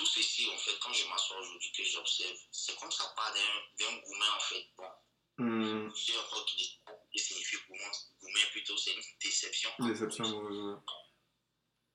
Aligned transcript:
tout 0.00 0.06
ceci, 0.06 0.48
en 0.48 0.56
fait, 0.56 0.78
quand 0.80 0.92
je 0.94 1.06
m'assois 1.08 1.38
aujourd'hui, 1.38 1.70
que 1.72 1.84
j'observe, 1.84 2.38
c'est 2.50 2.74
comme 2.80 2.90
ça 2.90 3.04
part 3.14 3.34
d'un 3.34 3.96
gourmet, 3.98 4.30
en 4.34 4.40
fait. 4.40 4.66
Bon, 4.74 4.88
je 5.94 6.00
sais 6.00 6.18
encore 6.18 6.46
qu'il 6.46 7.20
signifie 7.20 7.56
gourmet, 7.68 7.90
gourmet 8.18 8.46
plutôt, 8.50 8.76
c'est 8.78 8.94
une 8.94 9.02
déception. 9.22 9.70
Déception 9.80 10.24
ouais. 10.24 10.80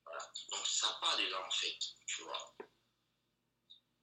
Voilà. 0.06 0.32
Donc, 0.52 0.68
ça 0.68 0.96
part 1.02 1.18
de 1.18 1.24
là, 1.24 1.44
en 1.48 1.52
fait, 1.52 1.80
tu 2.06 2.22
vois. 2.22 2.56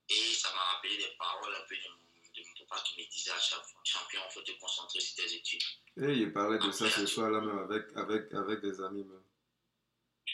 Et 0.09 0.34
ça 0.34 0.53
m'a 0.53 0.75
rappelé 0.75 0.96
des 0.96 1.14
paroles 1.16 1.55
un 1.55 1.66
peu 1.69 1.77
de 1.77 1.89
mon, 1.89 2.03
de 2.34 2.48
mon 2.48 2.66
papa 2.66 2.82
qui 2.82 3.00
me 3.00 3.09
disait 3.09 3.30
à 3.30 3.39
chaque 3.39 3.64
fois, 3.64 3.80
champion, 3.84 4.21
il 4.29 4.32
faut 4.32 4.43
te 4.43 4.53
concentrer 4.59 4.98
sur 4.98 5.14
tes 5.14 5.32
études. 5.32 5.62
Et 5.98 6.12
il 6.12 6.32
parlait 6.32 6.59
de 6.59 6.73
ça 6.73 6.91
ce 6.91 7.07
soir 7.07 7.30
là 7.30 7.41
même 7.41 7.59
avec, 7.59 7.84
avec, 7.95 8.34
avec 8.34 8.61
des 8.62 8.80
amis 8.80 9.05
même. 9.05 9.23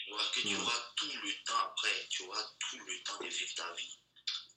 Tu 0.09 0.15
vois 0.15 0.25
que 0.33 0.39
tu 0.41 0.55
auras 0.55 0.91
tout 0.95 1.05
le 1.05 1.43
temps 1.45 1.57
après, 1.59 2.07
tu 2.09 2.23
auras 2.23 2.43
tout 2.57 2.79
le 2.79 3.03
temps 3.03 3.19
de 3.19 3.27
vivre 3.27 3.53
ta 3.53 3.71
vie. 3.73 3.99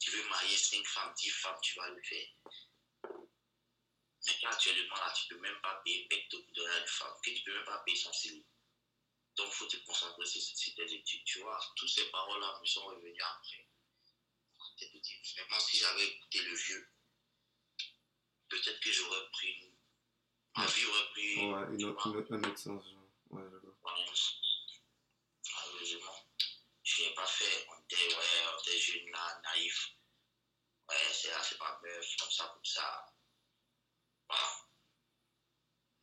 Tu 0.00 0.10
veux 0.10 0.26
marier 0.30 0.56
5 0.56 0.82
femmes, 0.86 1.12
10 1.18 1.28
femmes, 1.28 1.58
tu 1.60 1.74
vas 1.76 1.90
le 1.90 2.02
faire. 2.02 2.26
Mais 4.26 4.32
là, 4.40 4.48
actuellement, 4.48 4.94
là, 4.94 5.12
tu 5.14 5.24
ne 5.30 5.36
peux 5.36 5.42
même 5.42 5.60
pas 5.60 5.74
payer 5.84 6.06
pecto 6.08 6.38
à 6.38 6.78
une 6.78 6.86
femme, 6.86 7.12
que 7.22 7.30
tu 7.30 7.38
ne 7.40 7.44
peux 7.44 7.54
même 7.54 7.66
pas 7.66 7.82
payer 7.84 7.98
son 7.98 8.10
CELI. 8.14 8.46
Donc, 9.36 9.48
il 9.48 9.54
faut 9.54 9.66
te 9.66 9.76
concentrer 9.84 10.24
sur, 10.24 10.74
tes 10.74 10.94
études. 10.94 11.24
Tu 11.26 11.40
vois, 11.40 11.60
toutes 11.76 11.90
ces 11.90 12.10
paroles-là 12.10 12.58
me 12.58 12.66
sont 12.66 12.86
revenues 12.86 13.20
après. 13.20 13.68
Je 14.80 14.86
te 14.86 14.96
dis, 14.96 15.34
vraiment, 15.36 15.60
si 15.60 15.76
j'avais 15.76 16.06
écouté 16.06 16.40
le 16.44 16.54
vieux, 16.54 16.88
peut-être 18.48 18.80
que 18.80 18.90
j'aurais 18.90 19.28
pris. 19.32 19.52
une- 19.52 19.76
Ma 20.56 20.64
vie 20.66 20.84
aurait 20.86 21.08
pris. 21.10 21.36
Ouais, 21.36 21.74
une 21.74 21.84
autre, 21.84 22.08
un 22.08 22.42
autre 22.42 22.58
sens. 22.58 22.84
Ouais, 23.28 23.42
je 23.50 23.66
vois. 23.66 23.76
Je 26.94 27.02
n'ai 27.04 27.14
pas 27.14 27.26
fait. 27.26 27.66
On 27.70 27.82
était, 27.84 28.14
ouais, 28.14 28.46
on 28.54 28.60
était 28.60 28.78
jeunes 28.78 29.10
là, 29.10 29.40
naïfs. 29.44 29.88
Ouais, 30.88 31.12
c'est 31.12 31.28
là, 31.30 31.42
c'est 31.42 31.56
pas 31.58 31.78
bœuf, 31.82 32.06
comme 32.18 32.30
ça, 32.30 32.48
comme 32.52 32.64
ça. 32.64 33.06
Voilà. 34.28 34.48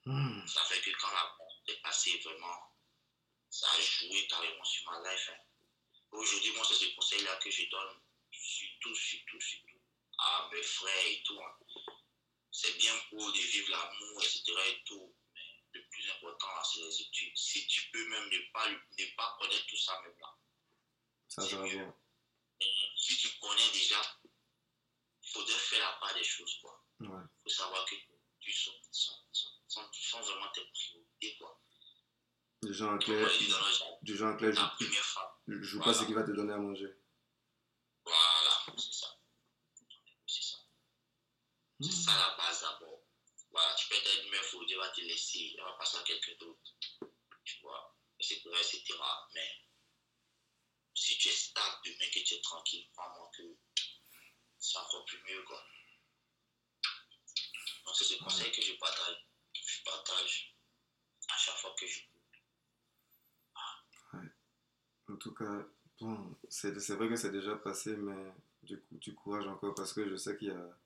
Hmm. 0.06 0.48
Ça 0.48 0.62
fait 0.64 0.82
que 0.82 0.90
quand 1.00 1.12
la 1.12 1.36
porte 1.38 1.70
est 1.70 1.82
passée, 1.82 2.18
vraiment, 2.20 2.76
ça 3.52 3.68
a 3.72 3.80
joué 3.82 4.26
carrément 4.28 4.64
sur 4.64 4.90
ma 4.92 5.12
life. 5.12 5.30
hein. 5.32 5.40
Aujourd'hui, 6.12 6.54
moi, 6.54 6.66
c'est 6.68 6.74
ce 6.76 6.96
conseil-là 6.96 7.36
que 7.38 7.52
je 7.52 7.70
donne, 7.70 8.02
surtout, 8.32 8.96
surtout, 8.96 9.42
surtout, 9.42 9.82
à 10.18 10.50
mes 10.52 10.64
frères 10.64 11.06
et 11.06 11.22
tout. 11.24 11.40
hein. 11.40 11.58
C'est 12.52 12.76
bien 12.78 12.96
beau 13.12 13.32
de 13.32 13.38
vivre 13.38 13.70
l'amour, 13.70 14.24
etc. 14.24 14.42
et 14.70 14.84
tout. 14.86 15.16
Mais 15.36 15.80
le 15.80 15.88
plus 15.88 16.10
important, 16.10 16.64
c'est 16.64 16.82
les 16.82 17.02
études. 17.02 17.38
Si 17.38 17.68
tu 17.68 17.92
peux 17.92 18.08
même 18.08 18.28
ne 18.30 18.40
pas, 18.52 18.68
ne 18.70 19.16
pas 19.16 19.38
connaître 19.40 19.68
tout 19.68 19.78
ça, 19.78 20.02
là. 20.19 20.19
Ça, 21.30 21.44
si 21.44 23.18
tu 23.18 23.40
connais 23.40 23.72
déjà, 23.72 24.02
il 25.24 25.30
faudrait 25.30 25.54
faire 25.54 25.80
la 25.80 25.98
part 26.00 26.16
des 26.16 26.24
choses, 26.24 26.58
quoi. 26.60 26.84
Ouais. 27.00 27.08
Il 27.08 27.44
faut 27.44 27.50
savoir 27.50 27.86
que 27.86 27.96
tu 28.40 28.52
sont, 28.52 28.72
sont, 28.92 29.14
sont, 29.32 29.50
sont, 29.68 29.90
sont 29.94 30.22
vraiment 30.22 30.52
tes 30.52 30.66
priorités, 30.66 31.38
quoi. 31.38 31.62
Du 32.64 32.74
genre 32.74 32.94
en 32.94 32.98
clair, 32.98 33.30
du 34.02 34.18
genre 34.18 34.34
en 34.34 34.38
clair, 34.38 34.54
la 34.54 34.76
je 35.48 35.62
joue 35.62 35.80
pas 35.80 35.94
ce 35.94 36.04
qu'il 36.04 36.16
va 36.16 36.24
te 36.24 36.32
donner 36.32 36.54
à 36.54 36.58
manger. 36.58 36.94
Voilà, 38.04 38.66
c'est 38.78 38.92
ça. 38.92 39.08
C'est 40.26 40.44
ça. 40.44 40.58
C'est 41.80 41.92
ça 41.92 42.18
la 42.18 42.36
base 42.36 42.62
d'abord. 42.62 43.06
Voilà, 43.52 43.74
tu 43.76 43.88
peux 43.88 43.96
être 43.96 44.24
une 44.24 44.32
meuf, 44.32 44.56
Dieu 44.68 44.78
va 44.78 44.90
te 44.90 45.02
laisser, 45.02 45.56
elle 45.58 45.64
va 45.64 45.74
passer 45.74 45.98
à 46.00 46.04
quelqu'un 46.04 46.34
d'autre. 46.40 46.76
Tu 47.46 47.62
vois, 47.62 47.96
etc., 48.20 48.42
etc. 48.46 48.94
Mais 49.34 49.69
tu 51.20 51.28
es 51.28 51.34
stable 51.34 51.82
demain, 51.86 52.10
que 52.14 52.20
tu 52.24 52.34
es 52.36 52.42
tranquille, 52.42 52.88
crois-moi 52.94 53.30
que 53.36 53.44
c'est 54.58 54.78
encore 54.78 55.04
plus 55.06 55.22
mieux, 55.24 55.44
quoi. 55.44 55.62
Donc, 57.86 57.96
c'est 57.96 58.06
ce 58.06 58.16
conseil 58.24 58.52
que 58.52 58.62
je 58.62 58.74
partage. 58.74 59.28
Je 59.54 59.84
partage 59.84 60.56
à 61.28 61.38
chaque 61.38 61.58
fois 61.58 61.76
que 61.78 61.86
je 61.88 62.00
peux. 62.00 62.20
En 65.12 65.18
tout 65.18 65.34
cas, 65.34 65.68
bon, 66.00 66.36
c'est 66.50 66.72
vrai 66.92 67.10
que 67.10 67.16
c'est 67.16 67.32
déjà 67.32 67.56
passé, 67.56 67.98
mais 67.98 68.32
du 68.64 68.80
coup, 68.80 68.98
du 68.98 69.14
courage 69.16 69.48
encore 69.48 69.74
parce 69.76 69.92
que 69.92 70.08
je 70.08 70.16
sais 70.16 70.38
qu'il 70.38 70.50
y 70.50 70.52
a, 70.52 70.80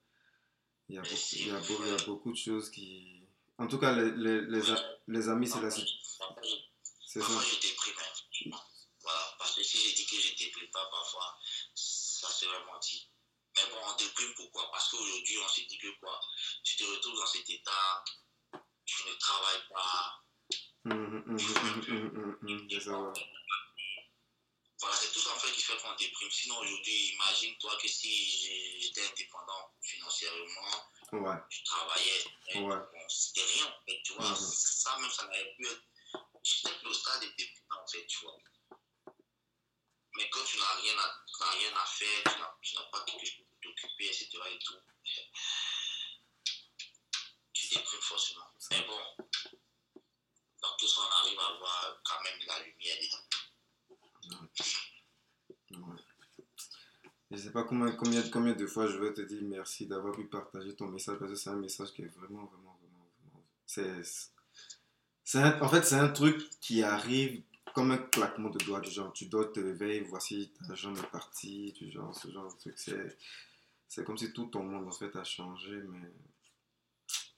il 0.89 0.95
y, 0.95 0.97
a 0.97 1.01
beaucoup, 1.01 1.15
il, 1.33 1.47
y 1.47 1.51
a 1.51 1.59
beau- 1.59 1.83
il 1.83 1.87
y 1.87 1.91
a 1.91 2.05
beaucoup 2.05 2.31
de 2.31 2.37
choses 2.37 2.71
qui. 2.71 3.27
En 3.57 3.67
tout 3.67 3.77
cas, 3.77 3.91
les, 3.91 4.11
les, 4.11 4.61
les, 5.07 5.29
amis, 5.29 5.47
c'est 5.47 5.61
la 5.61 5.69
C'est 5.69 5.89
ça. 7.19 7.27
Parfois, 7.27 7.43
je 7.43 7.59
déprime. 7.59 7.93
hein. 7.99 8.59
Voilà, 9.03 9.35
parce 9.37 9.55
que 9.55 9.63
si 9.63 9.77
j'ai 9.77 9.93
dit 9.95 10.05
que 10.05 10.15
je 10.15 10.31
ne 10.31 10.37
déprime 10.37 10.62
pas, 10.73 10.85
parfois, 10.89 11.37
ça 11.75 12.27
serait 12.29 12.63
menti. 12.65 13.09
Mais 13.55 13.65
bon, 13.71 13.77
on 13.85 13.95
déprime 13.95 14.33
pourquoi? 14.35 14.69
Parce 14.71 14.89
qu'aujourd'hui, 14.89 15.37
on 15.37 15.47
se 15.47 15.61
dit 15.61 15.77
que 15.77 15.89
quoi? 15.99 16.19
Tu 16.63 16.75
te 16.75 16.83
retrouves 16.83 17.15
dans 17.15 17.25
cet 17.27 17.47
état, 17.49 18.03
tu 18.85 19.07
ne 19.07 19.13
travailles 19.13 19.67
pas. 19.69 20.19
Voilà, 24.79 24.95
c'est 24.97 25.11
tout 25.13 25.19
ça 25.19 25.31
en 25.33 25.39
fait 25.39 25.51
qui 25.53 25.61
fait 25.61 25.77
qu'on 25.77 25.95
déprime. 25.95 26.29
Sinon, 26.31 26.57
aujourd'hui, 26.57 27.11
imagine-toi 27.13 27.77
que 27.81 27.87
si 27.87 28.81
j'étais 28.81 29.05
indépendant 29.07 29.71
financièrement, 29.81 30.89
Ouais, 31.13 31.35
je 31.47 31.63
travaillais, 31.63 32.23
Ouais. 32.55 32.75
bon, 32.91 33.07
c'était 33.07 33.43
rien 33.43 33.67
en 33.67 33.85
fait, 33.85 34.01
tu 34.03 34.13
vois. 34.13 34.27
Mhm. 34.29 34.35
Ça 34.35 34.97
même, 34.97 35.11
ça 35.11 35.27
n'avait 35.27 35.53
plus 35.55 35.67
être. 35.67 35.83
J'étais 36.43 36.85
au 36.85 36.93
stade 36.93 37.21
de 37.21 37.27
déprimant 37.37 37.83
en 37.83 37.87
fait, 37.87 38.05
tu 38.07 38.19
vois. 38.25 38.35
Mais 40.15 40.29
quand 40.29 40.43
tu 40.45 40.57
n'as 40.57 40.75
rien, 40.75 40.97
à- 40.97 41.49
rien 41.51 41.75
à 41.75 41.85
faire, 41.85 42.23
tu 42.61 42.75
n'as, 42.75 42.83
pas 42.83 43.03
quelque 43.05 43.25
chose 43.25 43.45
pour 43.49 43.59
t'occuper, 43.61 44.05
etc. 44.05 44.27
et 44.51 44.59
tout, 44.59 44.75
tu 47.53 47.67
déprimes 47.69 48.01
forcément. 48.01 48.45
Mais 48.71 48.85
bon, 48.85 48.99
dans 50.61 50.77
tout 50.77 50.87
ça, 50.87 51.01
on 51.01 51.25
arrive 51.25 51.39
à 51.39 51.57
voir 51.57 52.01
quand 52.03 52.21
même 52.23 52.39
la 52.47 52.59
lumière 52.63 52.97
ouais. 55.71 56.01
Je 57.31 57.37
sais 57.37 57.51
pas 57.51 57.63
combien, 57.63 57.91
combien, 57.93 58.21
combien 58.29 58.53
de 58.53 58.67
fois 58.67 58.87
je 58.87 58.97
vais 58.97 59.13
te 59.13 59.21
dire 59.21 59.41
merci 59.43 59.87
d'avoir 59.87 60.15
pu 60.15 60.25
partager 60.27 60.75
ton 60.75 60.87
message 60.87 61.17
parce 61.17 61.31
que 61.31 61.37
c'est 61.37 61.49
un 61.49 61.55
message 61.55 61.91
qui 61.93 62.03
est 62.03 62.13
vraiment, 62.15 62.45
vraiment, 62.45 62.79
vraiment, 62.81 63.11
vraiment. 63.19 63.43
C'est, 65.25 65.61
en 65.61 65.69
fait, 65.69 65.83
c'est 65.83 65.95
un 65.95 66.09
truc 66.09 66.47
qui 66.59 66.83
arrive 66.83 67.41
comme 67.73 67.91
un 67.91 67.97
claquement 67.97 68.49
de 68.49 68.59
doigts, 68.59 68.79
du 68.81 68.91
genre 68.91 69.11
tu 69.13 69.25
dois 69.25 69.45
te 69.45 69.59
réveiller, 69.59 70.01
voici 70.01 70.51
ta 70.67 70.75
jambe 70.75 70.97
est 70.97 71.11
partie, 71.11 71.71
du 71.73 71.91
genre, 71.91 72.15
ce 72.15 72.31
genre 72.31 72.53
de 72.53 72.59
truc. 72.59 72.73
C'est, 72.77 73.17
c'est 73.87 74.03
comme 74.03 74.17
si 74.17 74.31
tout 74.33 74.45
ton 74.47 74.63
monde 74.63 74.87
en 74.87 74.91
fait 74.91 75.15
a 75.15 75.23
changé, 75.23 75.71
mais. 75.75 76.07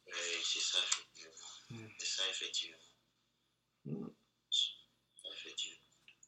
Et 0.08 0.12
c'est 0.44 0.60
ça, 0.60 0.78
effectivement. 0.84 1.34
Mm. 1.72 1.88
C'est 1.98 2.06
ça, 2.08 2.24
effectivement. 2.30 2.78
Mm. 3.86 4.08
Ça, 4.52 5.30
effectivement. 5.34 5.80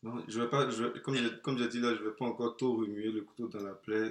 Non, 0.03 0.24
je 0.28 0.39
vais 0.41 0.50
pas, 0.50 0.69
je 0.69 0.84
vais- 0.84 1.01
comme 1.01 1.16
j'ai 1.16 1.41
comme 1.41 1.57
j'ai 1.57 1.68
dit 1.68 1.79
là, 1.79 1.95
je 1.95 2.03
vais 2.03 2.16
pas 2.16 2.25
encore 2.25 2.56
trop 2.57 2.75
remuer 2.78 3.12
le 3.12 3.22
couteau 3.22 3.47
dans 3.47 3.63
la 3.63 3.74
plaie. 3.74 4.09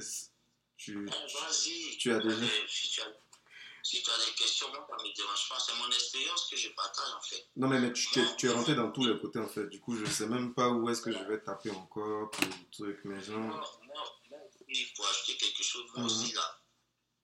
Tu, 0.77 0.97
Non, 0.97 1.05
Vas-y. 1.11 1.97
Tu 1.99 2.13
as 2.13 2.19
déjà- 2.19 2.47
Si 2.69 2.91
tu 2.91 3.01
as, 3.01 3.07
si 3.89 4.03
tu 4.03 4.11
as 4.11 4.19
des 4.27 4.33
questions, 4.35 4.69
moi, 4.71 4.85
ça 4.89 4.97
ne 4.97 5.09
me 5.09 5.15
dérange 5.15 5.49
pas. 5.49 5.59
C'est 5.61 5.75
mon 5.77 5.89
expérience 5.91 6.47
que 6.51 6.57
je 6.57 6.69
partage, 6.71 7.13
en 7.17 7.21
fait. 7.23 7.49
Non, 7.55 7.69
mais, 7.69 7.79
mais 7.79 7.93
tu, 7.93 8.09
tu 8.11 8.21
es, 8.21 8.37
tu 8.37 8.47
es 8.47 8.51
rentré 8.51 8.75
dans 8.75 8.91
tous 8.91 9.05
les 9.07 9.17
côtés 9.21 9.39
en 9.39 9.49
fait. 9.49 9.67
Du 9.69 9.81
coup, 9.81 9.97
je 9.97 10.05
sais 10.07 10.27
même 10.27 10.55
pas 10.55 10.69
où 10.71 10.89
est-ce 10.91 11.03
que 11.03 11.13
je 11.13 11.23
vais 11.25 11.41
taper 11.43 11.71
encore 11.71 12.31
pour 12.33 12.45
le 12.45 12.71
truc. 12.73 12.99
Mais 13.05 13.21
genre. 13.23 13.39
Moi, 13.39 13.79
moi, 13.87 14.19
moi 14.31 14.39
aussi, 14.49 14.87
pour 14.97 15.07
ajouter 15.07 15.37
quelque 15.37 15.63
chose, 15.63 15.85
moi 15.95 16.01
Mhm. 16.01 16.07
aussi, 16.07 16.33
là, 16.33 16.63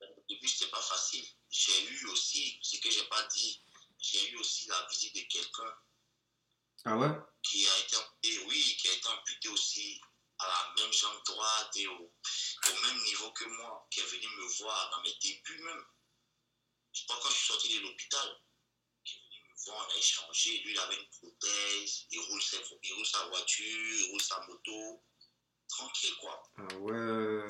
au 0.02 0.22
début, 0.28 0.46
c'était 0.48 0.70
pas 0.70 0.80
facile. 0.80 1.24
J'ai 1.50 1.84
eu 1.90 2.06
aussi, 2.06 2.58
ce 2.62 2.78
que 2.78 2.90
j'ai 2.90 3.04
pas 3.04 3.22
dit, 3.34 3.60
j'ai 3.98 4.30
eu 4.30 4.36
aussi 4.36 4.68
la 4.68 4.86
visite 4.88 5.14
de 5.16 5.20
quelqu'un 5.22 5.74
Ah 6.84 6.96
ouais? 6.96 7.10
qui 7.42 7.66
a 7.66 7.78
été 7.80 7.96
amputé, 7.96 8.38
oui, 8.46 8.76
qui 8.78 8.88
a 8.88 8.92
été 8.92 9.08
amputé 9.08 9.48
aussi 9.48 10.00
à 10.38 10.46
la 10.46 10.82
même 10.82 10.92
jambe 10.92 11.22
droite 11.26 11.76
et 11.76 11.86
au, 11.88 11.92
au 11.94 12.86
même 12.86 13.02
niveau 13.04 13.30
que 13.32 13.44
moi, 13.46 13.86
qui 13.90 14.00
est 14.00 14.04
venu 14.04 14.26
me 14.38 14.46
voir 14.62 14.90
dans 14.90 15.02
mes 15.02 15.14
débuts 15.20 15.62
même. 15.64 15.84
Je 16.92 17.04
crois 17.04 17.18
quand 17.22 17.30
je 17.30 17.34
suis 17.36 17.46
sorti 17.46 17.74
de 17.74 17.80
l'hôpital, 17.80 18.40
qui 19.04 19.14
est 19.14 19.20
venu 19.20 19.48
me 19.50 19.64
voir, 19.64 19.86
on 19.88 19.92
a 19.92 19.96
échangé. 19.96 20.58
Lui, 20.58 20.72
il 20.72 20.78
avait 20.78 20.96
une 20.96 21.08
prothèse, 21.08 22.06
il 22.10 22.20
roule, 22.20 22.42
sa, 22.42 22.58
il 22.82 22.92
roule 22.94 23.06
sa 23.06 23.24
voiture, 23.26 23.64
il 23.66 24.10
roule 24.10 24.20
sa 24.22 24.40
moto. 24.46 25.02
Tranquille, 25.68 26.14
quoi. 26.20 26.42
Ah 26.58 26.74
ouais. 26.76 27.46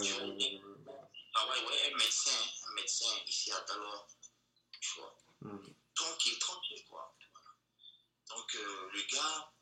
Ah 1.35 1.49
ouais, 1.49 1.67
ouais, 1.67 1.93
un 1.93 1.97
médecin, 1.97 2.31
un 2.69 2.75
médecin 2.75 3.07
ici 3.27 3.51
à 3.51 3.61
Dalor, 3.63 4.09
tu 4.81 5.01
vois. 5.01 5.19
Mhm. 5.41 5.75
Tranquille, 5.95 6.39
tranquille, 6.39 6.85
quoi. 6.85 7.17
Voilà. 7.33 7.57
Donc, 8.29 8.55
euh, 8.55 8.91
le 8.93 9.03
gars, 9.03 9.53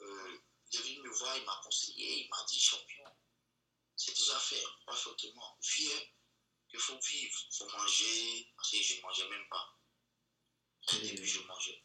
euh, 0.00 0.38
il 0.72 0.80
est 0.80 0.82
venu 0.82 0.98
me 1.08 1.14
voir, 1.14 1.36
il 1.38 1.44
m'a 1.44 1.60
conseillé, 1.64 2.24
il 2.24 2.28
m'a 2.28 2.44
dit, 2.46 2.60
champion, 2.60 3.04
c'est 3.96 4.14
déjà 4.14 4.38
fait, 4.38 4.62
pas 4.84 4.96
fortement. 4.96 5.56
Viens, 5.62 6.00
il 6.74 6.80
faut 6.80 6.98
vivre, 6.98 7.38
il 7.50 7.56
faut 7.56 7.68
manger, 7.68 8.50
parce 8.56 8.70
que 8.70 8.82
je 8.82 8.96
ne 8.96 9.00
mangeais 9.02 9.28
même 9.28 9.48
pas. 9.48 9.78
Au 10.88 10.96
Mhm. 10.96 11.02
début, 11.02 11.26
je 11.26 11.40
mangeais. 11.40 11.84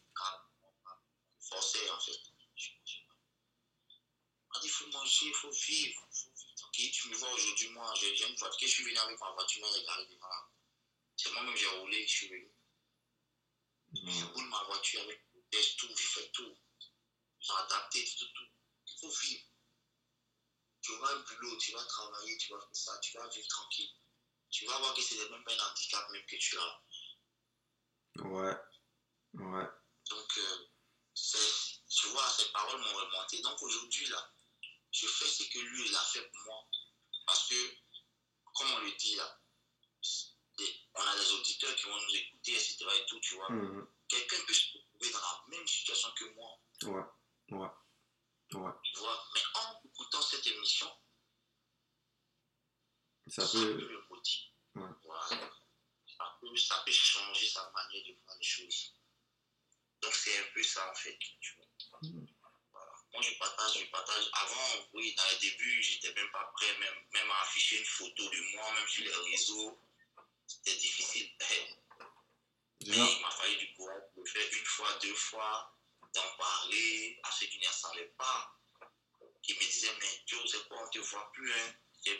Je 1.39 1.47
forçais, 1.47 1.89
en 1.89 1.99
fait. 1.99 2.19
Je 2.55 2.69
mangeais 2.73 3.05
pas. 3.07 3.15
Il 4.41 4.47
m'a 4.53 4.59
dit, 4.61 4.67
il 4.67 4.69
faut 4.71 4.87
manger, 4.87 5.25
il 5.27 5.33
faut 5.35 5.51
vivre, 5.51 6.07
il 6.11 6.19
faut 6.19 6.31
vivre. 6.31 6.55
Donc, 6.59 6.71
tu 6.71 7.07
me 7.07 7.15
vois 7.15 7.31
aujourd'hui, 7.31 7.69
moi, 7.69 7.93
j'ai 7.95 8.27
une 8.27 8.35
voiture, 8.35 8.67
je 8.67 8.73
suis 8.73 8.83
venu 8.83 8.97
avec 8.97 9.19
ma 9.19 9.31
voiture, 9.31 9.67
regardez 9.67 10.05
devant. 10.07 10.27
C'est 11.15 11.31
moi-même, 11.33 11.55
j'ai 11.55 11.67
roulé, 11.67 12.07
je 12.07 12.11
suis 12.11 12.27
venu. 12.29 12.51
Je 13.93 14.01
Ouais. 14.01 14.23
roule 14.33 14.49
ma 14.49 14.63
voiture 14.63 15.01
avec 15.01 15.23
le 15.33 15.41
test, 15.51 15.77
tout, 15.77 15.95
je 15.95 16.07
fais 16.07 16.29
tout. 16.31 16.57
J'ai 17.39 17.53
adapté 17.53 18.03
tout, 18.17 18.27
tout. 18.33 18.49
Il 18.87 18.99
faut 18.99 19.09
vivre. 19.21 19.43
Tu 20.81 20.95
vas 20.97 21.15
au 21.15 21.23
boulot, 21.23 21.57
tu 21.57 21.71
vas 21.73 21.85
travailler, 21.85 22.37
tu 22.37 22.51
vas 22.51 22.59
faire 22.59 22.75
ça, 22.75 22.99
tu 22.99 23.17
vas 23.17 23.27
vivre 23.27 23.47
tranquille. 23.47 23.93
Tu 24.51 24.65
vas 24.65 24.77
voir 24.79 24.93
que 24.93 25.01
c'est 25.01 25.29
même 25.29 25.43
pas 25.43 25.53
un 25.53 25.69
handicap 25.71 26.09
même 26.11 26.25
que 26.25 26.35
tu 26.35 26.57
as. 26.57 26.81
Ouais. 28.23 28.55
Ouais. 29.33 29.67
Donc, 30.09 30.37
euh, 30.37 30.67
tu 31.89 32.07
vois, 32.07 32.27
ces 32.29 32.51
paroles 32.51 32.79
m'ont 32.81 32.93
remonté. 32.93 33.41
Donc 33.41 33.61
aujourd'hui, 33.61 34.07
là, 34.07 34.33
je 34.91 35.07
fais 35.07 35.27
ce 35.27 35.43
que 35.49 35.59
lui, 35.59 35.87
il 35.87 35.95
a 35.95 35.99
fait 35.99 36.27
pour 36.31 36.41
moi. 36.45 36.67
Parce 37.25 37.47
que, 37.47 37.75
comme 38.53 38.71
on 38.71 38.79
le 38.79 38.91
dit 38.97 39.15
là, 39.15 39.39
on 40.95 41.01
a 41.01 41.15
des 41.15 41.31
auditeurs 41.31 41.75
qui 41.75 41.85
vont 41.85 42.01
nous 42.01 42.15
écouter, 42.15 42.51
etc. 42.53 42.85
et 42.95 43.05
tout, 43.05 43.19
tu 43.19 43.35
vois. 43.35 43.49
Mhm. 43.51 43.87
Quelqu'un 44.07 44.37
peut 44.47 44.53
se 44.53 44.77
retrouver 44.77 45.11
dans 45.11 45.19
la 45.19 45.43
même 45.57 45.67
situation 45.67 46.09
que 46.17 46.25
moi, 46.33 46.59
Ouais. 46.83 47.03
Ouais. 47.51 47.67
Ouais. 48.53 48.71
tu 48.83 48.97
vois. 48.99 49.27
Mais 49.35 49.41
en 49.55 49.81
écoutant 49.85 50.21
cette 50.21 50.47
émission, 50.47 50.91
Ça 53.27 53.45
ça 53.45 53.51
peut. 53.59 54.05
Voilà. 55.03 55.51
Ça 56.55 56.83
peut, 56.85 56.91
changer 56.91 57.47
sa 57.47 57.71
manière 57.71 58.03
de 58.07 58.13
voir 58.23 58.37
les 58.37 58.45
choses. 58.45 58.93
Donc 60.01 60.13
c'est 60.13 60.37
un 60.39 60.45
peu 60.53 60.63
ça 60.63 60.89
en 60.89 60.95
fait. 60.95 61.17
Moi 62.01 63.21
je 63.21 63.37
partage, 63.37 63.79
je 63.79 63.85
partage. 63.85 64.29
Avant, 64.33 64.87
oui, 64.93 65.13
dans 65.15 65.23
les 65.31 65.49
débuts, 65.49 65.81
j'étais 65.81 66.13
même 66.13 66.29
pas 66.31 66.51
prêt 66.55 66.77
même, 66.79 66.95
même 67.13 67.31
à 67.31 67.41
afficher 67.41 67.79
une 67.79 67.85
photo 67.85 68.29
de 68.29 68.55
moi, 68.55 68.73
même 68.73 68.87
sur 68.87 69.03
les 69.03 69.31
réseaux. 69.31 69.79
C'était 70.47 70.75
difficile. 70.75 71.29
Mais 72.87 72.95
il 72.95 73.21
m'a 73.21 73.31
fallu 73.31 73.55
du 73.57 73.73
courage 73.75 74.01
de 74.15 74.21
le 74.21 74.25
faire 74.25 74.47
une 74.51 74.65
fois, 74.65 74.93
deux 75.01 75.15
fois, 75.15 75.75
d'en 76.13 76.37
parler 76.37 77.19
à 77.23 77.31
ceux 77.31 77.47
qui 77.47 77.59
ne 77.59 77.71
savaient 77.71 78.13
pas. 78.17 78.55
Qui 79.43 79.53
me 79.53 79.59
disaient, 79.59 79.95
mais 79.99 80.23
Joe, 80.25 80.41
c'est 80.45 80.67
quoi, 80.67 80.81
on 80.81 80.85
ne 80.85 80.89
te 80.89 80.99
voit 80.99 81.31
plus, 81.33 81.53
hein. 81.53 81.73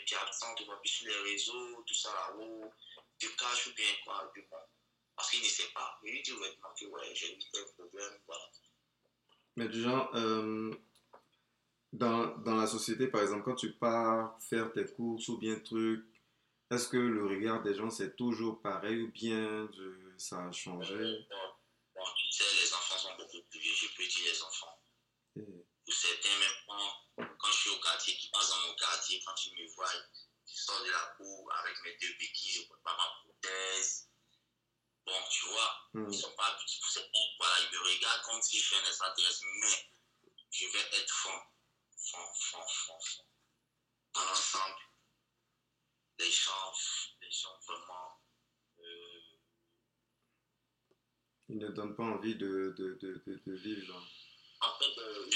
Tu 0.06 0.14
es 0.14 0.18
absent, 0.18 0.46
on 0.48 0.52
ne 0.52 0.56
te 0.58 0.64
voit 0.64 0.80
plus 0.80 0.88
sur 0.88 1.06
les 1.08 1.30
réseaux, 1.30 1.82
tout 1.86 1.94
ça 1.94 2.12
là-haut. 2.12 2.72
Tu 3.18 3.28
te 3.28 3.36
caches 3.36 3.66
ou 3.68 3.74
bien 3.74 3.86
quoi. 4.04 4.30
Puis 4.32 4.42
bon, 4.50 4.56
parce 5.16 5.30
qu'il 5.30 5.40
ne 5.40 5.44
sait 5.46 5.68
pas. 5.74 5.98
Je 6.04 6.10
lui 6.10 6.22
dis 6.22 6.32
ouvertement 6.32 6.68
que 6.78 6.86
ouais, 6.86 7.14
j'ai 7.14 7.34
eu 7.34 7.38
tel 7.52 7.64
problème, 7.76 8.18
voilà. 8.26 8.44
mais 9.56 9.68
du 9.68 9.82
genre, 9.82 10.10
euh, 10.14 10.72
dans, 11.92 12.36
dans 12.38 12.54
la 12.56 12.66
société, 12.66 13.08
par 13.08 13.22
exemple, 13.22 13.44
quand 13.44 13.56
tu 13.56 13.72
pars 13.72 14.38
faire 14.48 14.72
tes 14.72 14.86
courses 14.86 15.28
ou 15.28 15.38
bien 15.38 15.58
truc, 15.60 16.04
est-ce 16.70 16.88
que 16.88 16.96
le 16.96 17.26
regard 17.26 17.62
des 17.62 17.74
gens 17.74 17.90
c'est 17.90 18.14
toujours 18.16 18.62
pareil 18.62 19.02
ou 19.02 19.10
bien 19.10 19.64
de- 19.64 20.14
ça 20.16 20.46
a 20.46 20.52
changé? 20.52 20.94
Bon, 20.94 21.36
bon, 21.96 22.04
tu 22.16 22.30
sais, 22.30 22.44
les 22.62 22.72
enfants 22.72 22.96
sont 22.96 23.16
beaucoup 23.18 23.42
plus 23.50 23.58
vieux, 23.60 23.72
je 23.74 23.88
peux 23.96 24.06
dire 24.06 24.32
les 24.32 24.42
enfants. 24.42 24.78
Et- 25.36 25.64
Pour 25.84 25.94
certains, 25.94 26.28
même 27.18 27.28
quand, 27.40 27.50
je 27.52 27.56
suis 27.58 27.70
au 27.70 27.80
quartier, 27.80 28.16
qui 28.16 28.28
passent 28.30 28.50
dans 28.50 28.66
mon 28.68 28.74
quartier, 28.74 29.20
quand 29.24 29.34
ils 29.46 29.54
me 29.54 29.74
voient, 29.74 29.92
je 30.46 30.54
sors 30.54 30.84
de 30.84 30.90
la 30.90 31.14
cour 31.16 31.52
avec 31.54 31.76
mes 31.84 31.96
deux 31.96 32.12
béquilles, 32.18 32.52
je 32.52 32.60
ne 32.62 32.66
porte 32.66 32.82
pas 32.82 32.96
ma 32.96 33.06
prothèse. 33.22 34.08
Bon, 35.06 35.22
tu 35.30 35.46
vois, 35.46 35.88
Mhm. 35.94 36.12
ils 36.12 36.18
sont 36.20 36.34
pas 36.36 36.46
habitués. 36.46 36.80
Pour 36.80 36.90
certains, 36.90 37.18
voilà, 37.38 37.54
ils 37.60 37.78
me 37.78 37.82
regardent 37.84 38.22
comme 38.22 38.42
si 38.42 38.58
je 38.58 38.64
suis 38.66 38.76
un 38.76 38.84
extraterrestre, 38.84 39.44
mais 39.60 39.90
je 40.50 40.66
vais 40.66 40.88
être 40.98 41.10
franc, 41.10 41.42
franc, 41.96 42.34
franc, 42.34 42.66
franc, 42.68 43.00
franc. 43.00 43.26
Dans 44.14 44.24
l'ensemble, 44.24 44.80
les 46.18 46.30
gens, 46.30 46.72
les 47.20 47.30
gens 47.30 47.58
vraiment, 47.66 48.20
euh, 48.80 49.20
Ils 51.48 51.58
ne 51.58 51.68
donnent 51.68 51.96
pas 51.96 52.04
envie 52.04 52.36
de, 52.36 52.74
de, 52.78 52.98
de, 53.02 53.22
de, 53.26 53.54
vivre. 53.56 54.06
En 54.60 54.78
fait, 54.78 54.98
euh, 54.98 55.28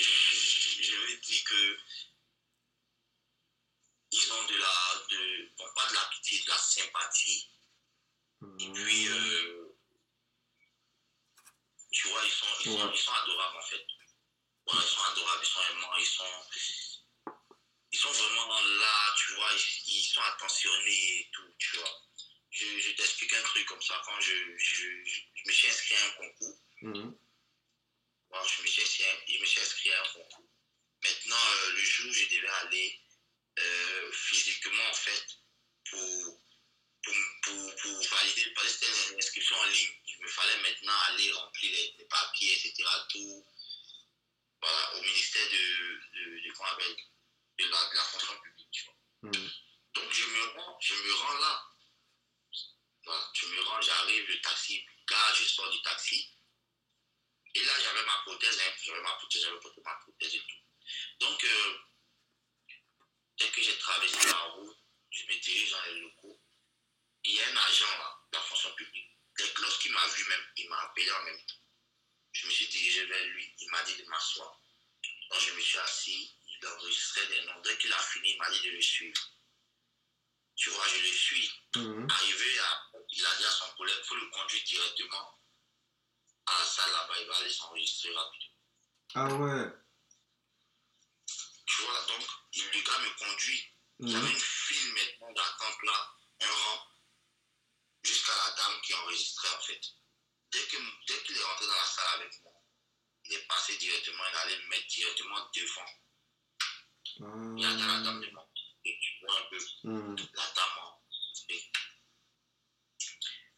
veux 0.92 1.16
dire 1.18 1.44
que 1.44 1.76
ils 4.12 4.32
ont 4.32 4.44
de 4.46 4.56
la, 4.56 5.06
de, 5.10 5.50
bon, 5.56 5.64
pas 5.74 5.88
de 5.88 5.94
la 5.94 6.04
pitié, 6.12 6.40
de 6.44 6.50
la 6.50 6.58
sympathie. 6.58 7.50
Et 8.60 8.70
puis, 8.72 9.08
euh, 9.08 9.76
tu 11.90 12.08
vois, 12.08 12.22
ils 12.24 12.30
sont, 12.30 12.46
ils, 12.60 12.64
sont, 12.78 12.86
Ouais. 12.86 12.92
ils 12.94 12.98
sont 13.00 13.12
adorables 13.12 13.56
en 13.56 13.62
fait. 13.62 13.86
Ils 14.66 14.80
sont 14.82 15.02
adorables, 15.12 15.42
ils 15.42 15.48
sont 15.48 15.60
aimants, 15.72 15.96
ils 15.98 16.06
sont, 16.06 16.46
ils 17.92 17.98
sont 17.98 18.12
vraiment 18.12 18.60
là, 18.60 19.14
tu 19.16 19.34
vois, 19.34 19.50
ils, 19.52 19.94
ils 19.94 20.04
sont 20.04 20.20
attentionnés 20.22 21.20
et 21.20 21.30
tout, 21.32 21.54
tu 21.58 21.76
vois. 21.78 22.00
Je, 22.50 22.66
je 22.78 22.90
t'explique 22.92 23.32
un 23.32 23.42
truc 23.42 23.66
comme 23.66 23.82
ça. 23.82 24.00
Quand 24.04 24.20
je, 24.20 24.34
je, 24.58 25.04
je, 25.04 25.20
je 25.34 25.48
me 25.48 25.52
suis 25.52 25.68
inscrit 25.68 25.96
à 25.96 26.06
un 26.06 26.10
concours. 26.12 26.58
Bon, 26.82 28.44
je 28.44 28.62
me 28.62 28.66
suis 28.66 28.82
inscrit, 28.82 29.04
je 29.28 29.40
me 29.40 29.44
suis 29.46 29.60
inscrit 29.60 29.92
à 29.92 30.02
un 30.02 30.06
concours. 30.12 30.53
Maintenant, 31.04 31.36
euh, 31.36 31.72
le 31.72 31.82
jour 31.82 32.10
où 32.10 32.12
je 32.14 32.24
devais 32.24 32.48
aller 32.48 33.00
euh, 33.58 34.12
physiquement, 34.12 34.88
en 34.90 34.94
fait, 34.94 35.26
pour, 35.90 36.40
pour, 37.02 37.14
pour, 37.42 37.76
pour 37.76 38.08
valider, 38.08 38.52
parce 38.54 38.76
que 38.76 38.86
c'était 38.86 39.12
une 39.12 39.18
inscription 39.18 39.56
en 39.56 39.64
ligne. 39.66 39.94
Il 40.06 40.24
me 40.24 40.28
fallait 40.28 40.62
maintenant 40.62 40.96
aller 41.08 41.30
remplir 41.32 41.72
les, 41.72 41.94
les 41.98 42.04
papiers, 42.06 42.52
etc. 42.54 42.88
Tout, 43.10 43.46
voilà, 44.62 44.94
au 44.94 45.02
ministère 45.02 45.46
de, 45.46 45.56
de, 46.14 46.40
de, 46.40 46.72
appelle, 46.72 46.96
la, 47.58 47.90
de 47.90 47.94
la 47.96 48.04
fonction 48.04 48.40
publique. 48.40 48.70
Tu 48.72 48.84
vois. 48.84 48.96
Mhm. 49.22 49.50
Donc, 49.94 50.10
je 50.12 50.24
me 50.24 50.42
rends, 50.58 50.78
je 50.80 50.94
me 50.94 51.14
rends 51.14 51.38
là. 51.38 51.70
Voilà, 53.04 53.30
je 53.34 53.46
me 53.46 53.60
rends, 53.60 53.80
j'arrive, 53.82 54.26
le 54.26 54.40
taxi, 54.40 54.82
là, 55.10 55.34
je 55.34 55.44
sors 55.44 55.70
du 55.70 55.82
taxi. 55.82 56.30
Et 57.54 57.62
là, 57.62 57.72
j'avais 57.82 58.04
ma 58.04 58.16
prothèse, 58.24 58.58
hein, 58.58 58.72
j'avais 58.82 59.02
ma 59.02 59.12
prothèse, 59.16 59.42
j'avais 59.42 59.60
porté 59.60 59.80
ma 59.84 59.94
prothèse 59.96 60.34
et 60.34 60.38
tout. 60.38 60.63
Donc, 61.20 61.44
euh, 61.44 61.78
dès 63.38 63.48
que 63.50 63.62
j'ai 63.62 63.78
traversé 63.78 64.28
la 64.28 64.38
route, 64.38 64.76
je 65.10 65.26
me 65.26 65.40
dirige 65.40 65.70
dans 65.70 65.82
les 65.84 66.00
locaux. 66.00 66.40
Il 67.24 67.34
y 67.34 67.40
a 67.40 67.48
un 67.48 67.56
agent 67.56 67.98
là, 67.98 68.18
de 68.32 68.36
la 68.36 68.42
fonction 68.42 68.72
publique. 68.74 69.10
Lorsqu'il 69.60 69.92
m'a 69.92 70.06
vu 70.08 70.24
même, 70.28 70.46
il 70.56 70.68
m'a 70.68 70.80
appelé 70.82 71.10
en 71.10 71.22
même 71.24 71.46
temps. 71.46 71.62
Je 72.32 72.46
me 72.46 72.52
suis 72.52 72.68
dirigé 72.68 73.06
vers 73.06 73.24
lui, 73.26 73.54
il 73.58 73.70
m'a 73.70 73.82
dit 73.84 73.96
de 73.96 74.04
m'asseoir. 74.04 74.60
Donc, 75.30 75.40
je 75.40 75.52
me 75.54 75.60
suis 75.60 75.78
assis, 75.78 76.36
il 76.46 76.66
enregistrait 76.66 77.26
des 77.28 77.42
noms. 77.46 77.60
Dès 77.62 77.76
qu'il 77.78 77.92
a 77.92 77.98
fini, 77.98 78.32
il 78.32 78.38
m'a 78.38 78.50
dit 78.50 78.60
de 78.60 78.70
le 78.70 78.80
suivre. 78.80 79.30
Tu 80.56 80.70
vois, 80.70 80.86
je 80.86 81.00
le 81.00 81.12
suis. 81.12 81.50
Mhm. 81.76 82.08
Arrivé 82.10 82.58
à, 82.60 82.90
il 83.10 83.26
a 83.26 83.36
dit 83.36 83.44
à 83.44 83.50
son 83.50 83.74
collègue, 83.76 83.96
il 83.98 84.06
faut 84.06 84.14
le 84.14 84.30
conduire 84.30 84.64
directement 84.64 85.38
à 86.46 86.58
la 86.58 86.64
salle 86.64 86.92
là-bas, 86.92 87.14
il 87.20 87.26
va 87.26 87.36
aller 87.36 87.50
s'enregistrer 87.50 88.14
rapidement. 88.14 88.54
Ah 89.14 89.34
ouais. 89.34 89.83
Vois, 91.84 92.02
donc, 92.06 92.26
il, 92.52 92.64
le 92.72 92.80
gars 92.82 92.98
me 92.98 93.10
conduit. 93.18 93.64
Il 94.00 94.10
y 94.10 94.14
avait 94.16 94.26
Mhm. 94.26 94.32
une 94.32 94.40
file 94.40 94.92
maintenant 94.92 95.32
d'attente 95.32 95.82
là, 95.84 96.14
un 96.40 96.50
rang, 96.52 96.86
jusqu'à 98.02 98.32
la 98.36 98.50
dame 98.56 98.80
qui 98.82 98.94
enregistrait 98.94 99.54
en 99.56 99.60
fait. 99.62 99.80
Dès 100.52 100.66
qu'il 100.68 100.78
dès 101.06 101.14
est 101.14 101.42
rentré 101.44 101.66
dans 101.66 101.74
la 101.74 101.86
salle 101.86 102.20
avec 102.20 102.32
moi, 102.42 102.52
il 103.24 103.32
est 103.34 103.46
passé 103.46 103.76
directement, 103.78 104.22
il 104.30 104.36
allait 104.36 104.56
me 104.62 104.68
mettre 104.68 104.86
directement 104.88 105.50
devant. 105.54 105.90
Il 107.56 107.64
a 107.66 107.74
dit 107.74 107.82
à 107.82 107.86
la 107.86 108.00
dame 108.00 108.20
de 108.20 108.30
monter. 108.30 108.60
Et 108.84 108.98
tu 109.00 109.10
vois 109.24 109.38
un 109.38 109.44
peu, 109.44 109.58
Mhm. 109.84 110.16
la 110.34 110.46
dame 110.54 110.78
a 110.78 110.84
monté. 110.84 111.70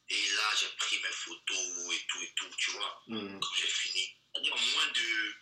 Et 0.09 0.29
là, 0.37 0.55
j'ai 0.61 0.69
pris 0.77 1.01
mes 1.03 1.11
photos 1.11 1.95
et 1.95 2.07
tout 2.07 2.23
et 2.23 2.33
tout, 2.37 2.51
tu 2.59 2.71
vois. 2.73 3.03
Mhm. 3.09 3.41
quand 3.41 3.55
j'ai 3.57 3.67
fini. 3.69 4.17
En 4.35 4.41
moins 4.59 4.87
de, 4.93 5.35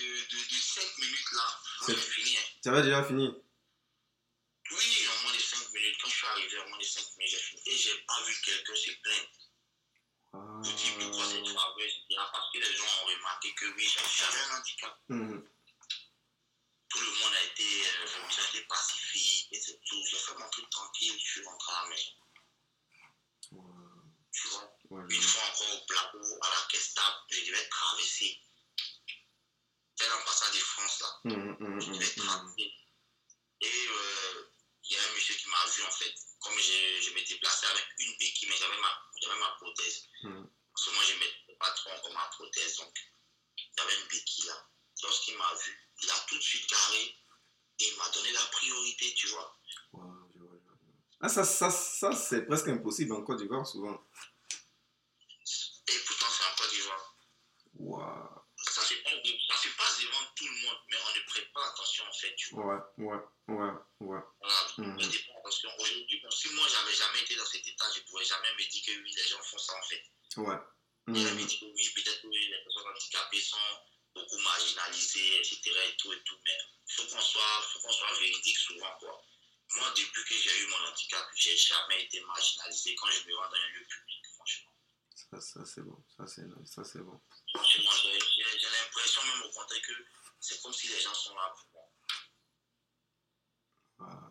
de, 0.00 0.36
de, 0.36 0.38
de 0.48 0.60
5 0.60 0.98
minutes 0.98 1.32
là, 1.32 1.60
moi 1.80 1.86
C'est- 1.86 1.94
j'ai 1.94 2.00
fini. 2.10 2.36
hein. 2.38 2.42
Ça 2.64 2.70
va 2.72 2.82
déjà 2.82 3.04
fini? 3.04 3.28
Oui, 4.72 5.08
en 5.08 5.22
moins 5.22 5.34
de 5.34 5.38
5 5.40 5.72
minutes, 5.72 5.96
quand 6.02 6.08
je 6.10 6.14
suis 6.16 6.26
arrivé, 6.26 6.58
en 6.60 6.68
moins 6.68 6.78
de 6.78 6.84
5 6.84 7.02
minutes, 7.18 7.32
j'ai 7.32 7.38
fini. 7.38 7.62
Et 7.66 7.76
j'ai 7.76 7.98
pas 8.06 8.22
vu 8.24 8.34
quelqu'un 8.44 8.74
se 8.76 8.90
plaindre. 9.02 9.28
Ah. 10.32 10.38
Je 10.64 10.70
dis 10.72 10.90
pourquoi 10.98 11.24
cette 11.26 11.48
faveur, 11.48 11.80
etc. 11.80 12.04
Parce 12.32 12.52
que 12.52 12.58
les 12.58 12.76
gens 12.76 12.84
ont 13.02 13.06
remarqué 13.06 13.52
que 13.54 13.66
oui, 13.74 13.88
j'avais 14.16 14.40
un 14.42 14.58
handicap. 14.58 14.96
Mhm. 15.08 15.48
Tout 16.88 17.00
le 17.00 17.10
monde 17.20 17.34
a 17.34 17.44
été, 17.44 17.86
euh, 17.86 18.06
ça 18.30 18.42
a 18.44 18.48
été 18.48 18.62
pacifique 18.66 19.48
et 19.52 19.60
c'est 19.60 19.80
tout. 19.84 20.02
J'ai 20.10 20.16
fait 20.18 20.34
mon 20.38 20.48
truc 20.50 20.68
tranquille, 20.70 21.18
je 21.24 21.30
suis 21.30 21.44
rentré 21.44 21.72
à 21.72 21.82
la 21.82 21.88
maison. 21.88 22.12
Tu 24.32 24.48
vois? 24.48 24.76
Ouais, 24.90 25.02
Une 25.08 25.22
fois 25.22 25.42
encore 25.50 25.74
au 25.82 25.86
plateau, 25.86 26.38
à 26.42 26.48
la 26.48 26.66
caisse 26.70 26.94
table, 26.94 27.16
je 27.30 27.40
devais 27.46 27.68
traverser. 27.68 28.40
C'est 30.00 30.08
l'ambassade 30.08 30.54
de 30.54 30.58
France 30.60 31.00
là. 31.00 31.20
Mhm, 31.24 31.56
mhm, 31.60 31.80
Je 31.80 31.86
mhm, 31.88 31.92
devais 31.98 32.06
mhm. 32.16 32.24
traverser. 32.24 32.72
Et 33.60 33.86
euh, 33.90 34.50
il 34.84 34.92
y 34.92 34.96
a 34.96 35.02
un 35.02 35.12
monsieur 35.14 35.34
qui 35.34 35.46
m'a 35.50 35.70
vu 35.76 35.82
en 35.82 35.90
fait. 35.90 36.14
Comme 36.40 36.56
je, 36.58 37.02
je 37.02 37.12
m'étais 37.12 37.36
placé 37.36 37.66
avec 37.66 37.84
une 37.98 38.16
béquille, 38.16 38.48
mais 38.48 38.56
j'avais 38.56 38.80
ma, 38.80 38.88
j'avais 39.20 39.38
ma 39.38 39.50
prothèse. 39.60 40.08
Parce 40.22 40.86
que 40.86 40.94
moi, 40.94 41.02
je 41.06 41.12
ne 41.12 41.18
mettais 41.18 41.56
pas 41.58 41.70
trop 41.72 41.90
encore 41.90 42.14
ma 42.14 42.26
prothèse. 42.32 42.76
Donc, 42.78 42.94
j'avais 43.76 44.00
une 44.00 44.08
béquille 44.08 44.46
là. 44.46 44.66
Lorsqu'il 45.02 45.36
m'a 45.36 45.52
vu, 45.54 45.88
il 46.02 46.10
a 46.10 46.18
tout 46.28 46.36
de 46.38 46.42
suite 46.42 46.70
garé 46.70 47.02
Et 47.78 47.88
il 47.88 47.96
m'a 47.98 48.08
donné 48.08 48.32
la 48.32 48.44
priorité, 48.52 49.12
tu 49.14 49.26
je 49.26 49.32
je 49.32 49.36
je 49.36 50.38
vois. 50.38 50.60
Ah, 51.20 51.28
ça, 51.28 51.44
ça, 51.44 51.70
ça 51.70 52.12
c'est 52.12 52.46
presque 52.46 52.68
impossible 52.68 53.12
en 53.12 53.22
Côte 53.22 53.36
d'Ivoire, 53.38 53.66
souvent. 53.66 54.02
Et 55.88 55.98
pourtant, 56.06 56.26
c'est 56.30 56.44
en 56.44 56.56
Côte 56.56 56.70
d'Ivoire. 56.70 57.16
Waouh. 57.74 58.39
Ça 58.70 58.82
se 58.82 58.94
passe 59.02 59.12
ça 59.48 59.56
se 59.56 59.68
passe 59.76 60.00
devant 60.00 60.24
tout 60.36 60.44
le 60.46 60.52
monde, 60.62 60.78
mais 60.88 60.96
on 60.96 61.16
ne 61.18 61.22
prête 61.26 61.52
pas 61.52 61.66
attention, 61.68 62.04
en 62.08 62.12
fait, 62.12 62.34
tu 62.36 62.54
vois. 62.54 62.66
Ouais, 62.96 63.04
ouais, 63.04 63.20
ouais, 63.48 63.70
ouais. 64.00 64.20
Voilà, 64.40 64.60
on 64.78 64.96
prête 64.96 65.26
pas 65.26 65.38
attention. 65.40 65.70
Aujourd'hui, 65.78 66.20
bon, 66.22 66.30
si 66.30 66.48
moi, 66.50 66.66
j'avais 66.68 66.94
jamais 66.94 67.20
été 67.22 67.34
dans 67.36 67.44
cet 67.46 67.66
état, 67.66 67.86
je 67.94 68.00
ne 68.00 68.04
pourrais 68.06 68.24
jamais 68.24 68.52
me 68.54 68.70
dire 68.70 68.82
que 68.86 68.92
oui, 69.02 69.12
les 69.16 69.26
gens 69.28 69.42
font 69.42 69.58
ça, 69.58 69.74
en 69.76 69.82
fait. 69.82 70.02
Ouais. 70.36 70.56
Me 71.08 71.18
Mhm. 71.18 71.46
dit 71.46 71.58
que 71.58 71.64
oui, 71.64 71.90
peut-être 71.96 72.22
que 72.22 72.28
les 72.28 72.62
personnes 72.62 72.86
handicapées 72.94 73.40
sont 73.40 73.58
beaucoup 74.14 74.38
marginalisées, 74.38 75.38
etc. 75.38 75.60
et 75.88 75.96
tout 75.96 76.12
et 76.12 76.22
tout, 76.22 76.38
mais 76.44 76.58
il 76.88 76.94
faut 76.94 77.06
qu'on 77.08 77.20
soit, 77.20 77.62
faut 77.72 77.80
qu'on 77.80 77.92
soit 77.92 78.12
véridique 78.20 78.58
souvent, 78.58 78.94
quoi. 79.00 79.20
Moi, 79.76 79.90
depuis 79.96 80.24
que 80.24 80.34
j'ai 80.34 80.60
eu 80.60 80.66
mon 80.68 80.86
handicap, 80.88 81.28
j'ai 81.34 81.56
jamais 81.56 82.04
été 82.04 82.20
marginalisé 82.20 82.94
quand 82.96 83.10
je 83.10 83.26
me 83.28 83.34
rends 83.36 83.48
dans 83.48 83.56
un 83.56 83.68
lieu 83.68 83.84
public, 83.86 84.22
franchement. 84.36 84.70
Ça, 85.14 85.40
ça 85.40 85.64
c'est 85.64 85.82
bon. 85.82 86.04
Ça, 86.16 86.26
c'est 86.84 86.98
bon. 87.02 87.20
J'ai 87.54 88.68
l'impression 88.68 89.22
même 89.24 89.42
au 89.42 89.50
contraire 89.50 89.82
que 89.82 89.92
c'est 90.40 90.60
comme 90.62 90.72
si 90.72 90.88
les 90.88 91.00
gens 91.00 91.14
sont 91.14 91.34
là 91.34 91.52
pour 91.56 91.68
moi. 91.72 91.82
Ah, 94.00 94.28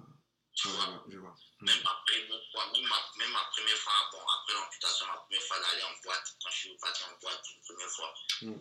Tu 0.54 0.68
vois, 0.70 1.04
je 1.10 1.18
vois. 1.18 1.36
Même 1.62 1.82
première 2.06 2.42
fois, 2.52 2.66
même 2.72 2.88
ma, 2.88 2.96
même 3.18 3.32
ma 3.32 3.44
première 3.52 3.78
fois, 3.78 3.94
bon, 4.12 4.20
après 4.20 4.54
l'amputation, 4.54 5.06
ma 5.08 5.18
première 5.18 5.42
fois 5.44 5.60
d'aller 5.60 5.84
en 5.84 5.94
boîte, 6.04 6.36
quand 6.42 6.50
je 6.50 6.58
suis 6.58 6.78
parti 6.78 7.04
en 7.04 7.18
boîte 7.22 7.42
une 7.56 7.62
première 7.64 7.90
fois, 7.92 8.14
Mm. 8.42 8.54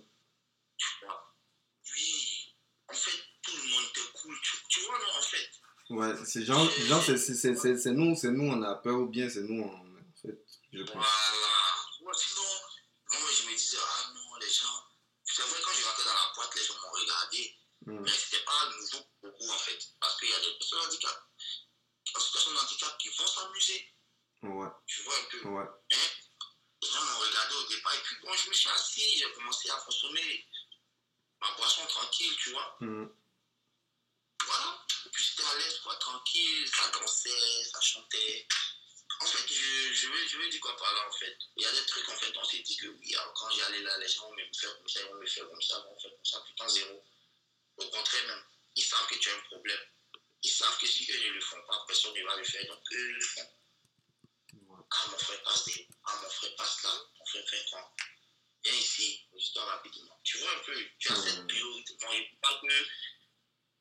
tu 0.77 0.87
vois, 1.05 1.35
oui, 1.95 2.55
en 2.89 2.95
fait, 2.95 3.19
tout 3.43 3.57
le 3.57 3.63
monde 3.71 3.85
était 3.91 4.11
cool, 4.15 4.37
tu, 4.43 4.57
tu 4.69 4.81
vois, 4.81 4.99
non, 4.99 5.19
en 5.19 5.23
fait, 5.23 5.51
Ouais, 5.91 6.13
c'est 6.27 6.45
genre, 6.45 6.69
genre 6.71 7.03
c'est, 7.03 7.17
nous, 7.93 8.15
c'est 8.17 8.31
nous, 8.31 8.51
on 8.53 8.63
a 8.63 8.75
peur 8.75 8.97
ou 8.99 9.07
bien 9.07 9.31
c'est 9.31 9.41
nous, 9.43 9.63
on, 9.63 9.71
en 9.73 10.13
fait, 10.21 10.39
je 10.73 10.83
pense. 10.83 10.93
voilà. 10.93 12.19
Sinon, 12.19 12.43
moi, 13.21 13.31
je 13.33 13.47
me 13.49 13.57
disais, 13.57 13.79
ah 13.81 14.11
non, 14.13 14.35
les 14.37 14.51
gens, 14.51 14.85
c'est 15.39 15.49
vrai, 15.51 15.61
quand 15.65 15.73
je 15.73 15.85
rentrais 15.85 16.05
dans 16.05 16.15
la 16.15 16.33
boîte, 16.35 16.55
les 16.57 16.65
gens 16.65 16.75
m'ont 16.83 16.91
regardé, 16.91 17.57
Mhm. 17.87 18.01
mais 18.03 18.11
c'était 18.11 18.43
pas 18.45 18.67
nouveau 18.77 18.99
pour 19.21 19.31
beaucoup, 19.31 19.49
en 19.51 19.59
fait, 19.59 19.79
parce 20.01 20.19
qu'il 20.19 20.29
y 20.31 20.35
a 20.35 20.41
des 20.41 20.53
personnes 20.59 20.81
handicap, 20.81 21.25
en 22.17 22.21
situation 22.21 22.53
de 22.53 22.59
handicap 22.59 22.99
qui 22.99 23.09
vont 23.11 23.27
s'amuser, 23.27 23.95
Ouais, 24.43 24.69
tu 24.87 25.03
vois 25.03 25.15
un 25.19 25.25
peu. 25.31 25.43
ouais. 25.49 25.65
Les 26.81 26.89
gens 26.89 27.03
m'ont 27.03 27.19
regardé 27.19 27.55
au 27.57 27.67
départ 27.69 27.95
et 27.95 28.03
puis 28.03 28.17
bon, 28.23 28.33
je 28.35 28.49
me 28.49 28.55
suis 28.55 28.69
assis, 28.71 29.19
j'ai 29.19 29.33
commencé 29.33 29.69
à 29.71 29.75
consommer 29.77 30.49
ma 31.41 31.51
boisson 31.53 31.85
tranquille, 31.87 32.37
tu 32.37 32.51
vois. 32.51 32.77
Mhm. 32.81 33.13
Voilà. 34.45 34.87
Et 35.07 35.11
puis 35.11 35.25
j'étais 35.25 35.45
à 35.45 35.55
l'aise, 35.57 35.79
quoi, 35.81 35.95
tranquille, 35.97 36.69
ça 36.69 36.89
dansait, 36.91 37.65
ça 37.73 37.81
chantait. 37.81 38.47
En 39.21 39.27
fait, 39.27 39.53
je, 39.53 39.93
je, 39.95 40.07
veux, 40.09 40.29
je 40.29 40.37
veux 40.39 40.49
dire 40.49 40.61
quoi 40.61 40.77
par 40.77 40.93
là, 40.95 41.09
en 41.09 41.13
fait. 41.13 41.37
Il 41.57 41.63
y 41.63 41.67
a 41.67 41.73
des 41.73 41.87
trucs, 41.87 42.09
en 42.09 42.17
fait, 42.17 42.37
on 42.37 42.45
s'est 42.45 42.61
dit 42.61 42.77
que 42.77 42.87
oui, 42.87 43.15
alors, 43.17 43.33
quand 43.35 43.51
j'y 43.51 43.63
allais 43.63 43.83
là, 43.83 43.99
les 43.99 44.09
gens 44.09 44.29
vont 44.29 44.35
me 44.35 44.53
faire 44.55 44.77
comme 44.77 44.89
ça, 44.89 45.01
ils 45.01 45.07
vont 45.07 45.15
me 45.15 45.27
faire 45.27 45.49
comme 45.49 45.63
ça, 45.63 45.79
ils 45.79 45.89
vont 45.89 45.95
me 45.95 46.01
faire 46.01 46.11
comme 46.11 46.25
ça, 46.25 46.41
putain, 46.47 46.69
zéro. 46.69 47.05
Au 47.79 47.91
contraire, 47.91 48.27
même, 48.27 48.45
ils 48.77 48.83
savent 48.85 49.07
que 49.09 49.17
tu 49.17 49.29
as 49.31 49.35
un 49.35 49.41
problème. 49.41 49.81
Ils 50.43 50.51
savent 50.51 50.79
que 50.79 50.87
si 50.87 51.11
eux 51.11 51.29
ne 51.29 51.35
le 51.35 51.41
font 51.41 51.61
pas, 51.67 51.85
personne 51.87 52.15
ne 52.15 52.25
va 52.25 52.37
le 52.37 52.45
faire, 52.45 52.65
donc 52.67 52.81
eux 52.93 53.13
le 53.13 53.21
font. 53.21 53.49
Ah, 54.91 55.05
mon 55.11 55.19
frère 55.19 55.43
passe 55.43 55.65
des. 55.67 55.87
Ah, 56.05 56.21
mon 56.23 56.31
frère 56.31 56.55
passe 56.57 56.83
là. 56.85 56.91
Mon 57.19 57.27
frère 57.27 57.49
fait 57.49 57.65
quand 57.71 57.93
Viens 58.65 58.75
ici, 58.75 59.27
juste 59.37 59.59
rapidement. 59.59 60.19
Tu 60.25 60.39
vois 60.39 60.51
un 60.51 60.59
peu, 60.61 60.75
tu 60.99 61.13
as 61.13 61.17
cette 61.17 61.47
priorité. 61.47 61.97
Bon, 62.01 62.07
il 62.13 62.21
ne 62.21 62.27
faut 62.27 62.37
pas 62.41 62.61
que 62.61 62.87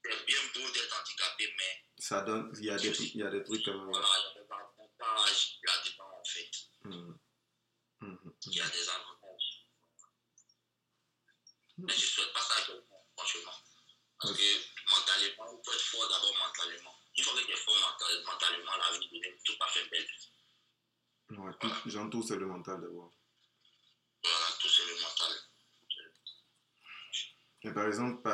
c'est 0.03 0.25
bien 0.25 0.38
beau 0.53 0.72
d'être 0.72 1.01
handicapé, 1.01 1.53
mais 1.58 1.86
Ça 1.98 2.22
donne, 2.22 2.51
il 2.60 2.65
y 2.65 2.70
a 2.70 2.77
des, 2.77 2.89
il 2.89 3.20
y 3.20 3.24
a 3.24 3.29
des 3.29 3.44
trucs 3.44 3.63
quand 3.65 3.74
même. 3.74 3.89
voilà, 3.89 4.08
il 4.08 4.38
y 4.38 4.39
a 4.39 4.41
des 4.41 4.48
avantages 5.17 5.59
là-dedans, 5.63 6.12
en 6.19 6.24
fait. 6.25 6.51
Mhm. 6.83 7.19
Mhm. 8.01 8.33
Il 8.47 8.55
y 8.55 8.62
a 8.62 8.69
des 8.69 8.89
avantages. 8.89 9.65
Mais 11.77 11.93
je 11.93 12.01
ne 12.01 12.05
souhaite 12.05 12.33
pas 12.33 12.41
ça 12.41 12.55
à 12.62 12.65
quelqu'un, 12.65 12.95
franchement. 13.15 13.51
Parce 14.19 14.33
que 14.36 14.43
mentalement, 14.89 15.51
il 15.51 15.65
faut 15.65 15.74
être 15.74 15.81
fort 15.81 16.09
d'abord 16.09 16.36
mentalement. 16.39 16.95
Une 17.17 17.24
fois 17.24 17.39
que 17.39 17.45
tu 17.45 17.51
es 17.51 17.55
fort 17.55 17.75
mental- 17.75 18.24
mentalement, 18.25 18.77
la 18.77 18.97
vie 18.97 19.07
devient 19.07 19.38
tout 19.43 19.55
à 19.59 19.67
fait 19.67 19.88
belle. 19.89 20.07
Ouais, 21.29 21.51
tout, 21.59 21.89
genre, 21.89 22.09
tout, 22.09 22.24
c'est 22.24 22.38
le 22.38 22.45
mental 22.47 22.81
d'abord. 22.81 23.13
Voilà, 24.24 24.45
tout 24.59 24.69
c'est 24.69 24.86
le 24.86 25.01
mental. 25.01 25.33
Et 27.63 27.71
par 27.71 27.86
exemple, 27.88 28.27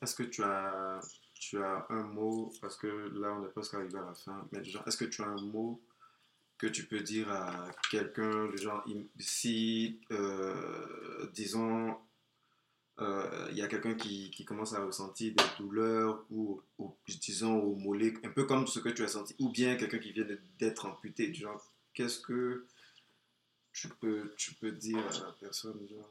est-ce 0.00 0.14
que 0.14 0.22
tu 0.22 0.42
as, 0.42 1.00
tu 1.34 1.62
as 1.62 1.86
un 1.90 2.02
mot, 2.04 2.52
parce 2.60 2.76
que 2.76 2.86
là 2.86 3.32
on 3.32 3.46
est 3.46 3.50
presque 3.50 3.74
arrivé 3.74 3.98
à 3.98 4.02
la 4.06 4.14
fin, 4.14 4.48
mais 4.50 4.64
genre, 4.64 4.86
est-ce 4.88 4.96
que 4.96 5.04
tu 5.04 5.20
as 5.22 5.26
un 5.26 5.40
mot 5.42 5.84
que 6.58 6.66
tu 6.66 6.86
peux 6.86 7.00
dire 7.00 7.30
à 7.30 7.70
quelqu'un, 7.90 8.48
du 8.48 8.58
genre, 8.58 8.84
si, 9.18 10.00
euh, 10.10 11.28
disons, 11.32 11.98
euh, 12.98 13.48
il 13.50 13.58
y 13.58 13.62
a 13.62 13.68
quelqu'un 13.68 13.94
qui, 13.94 14.30
qui 14.30 14.46
commence 14.46 14.72
à 14.72 14.82
ressentir 14.82 15.34
des 15.34 15.44
douleurs 15.58 16.24
ou, 16.30 16.62
ou, 16.78 16.96
disons, 17.06 17.58
au 17.58 17.74
mollet, 17.74 18.14
un 18.24 18.30
peu 18.30 18.46
comme 18.46 18.66
ce 18.66 18.78
que 18.78 18.88
tu 18.88 19.04
as 19.04 19.08
senti, 19.08 19.34
ou 19.38 19.50
bien 19.50 19.76
quelqu'un 19.76 19.98
qui 19.98 20.12
vient 20.12 20.26
d'être 20.58 20.86
amputé, 20.86 21.28
du 21.28 21.40
genre, 21.40 21.62
qu'est-ce 21.92 22.20
que 22.20 22.66
tu 23.72 23.88
peux, 23.88 24.34
tu 24.38 24.54
peux 24.54 24.72
dire 24.72 24.98
à 24.98 25.26
la 25.26 25.32
personne, 25.32 25.86
genre, 25.90 26.10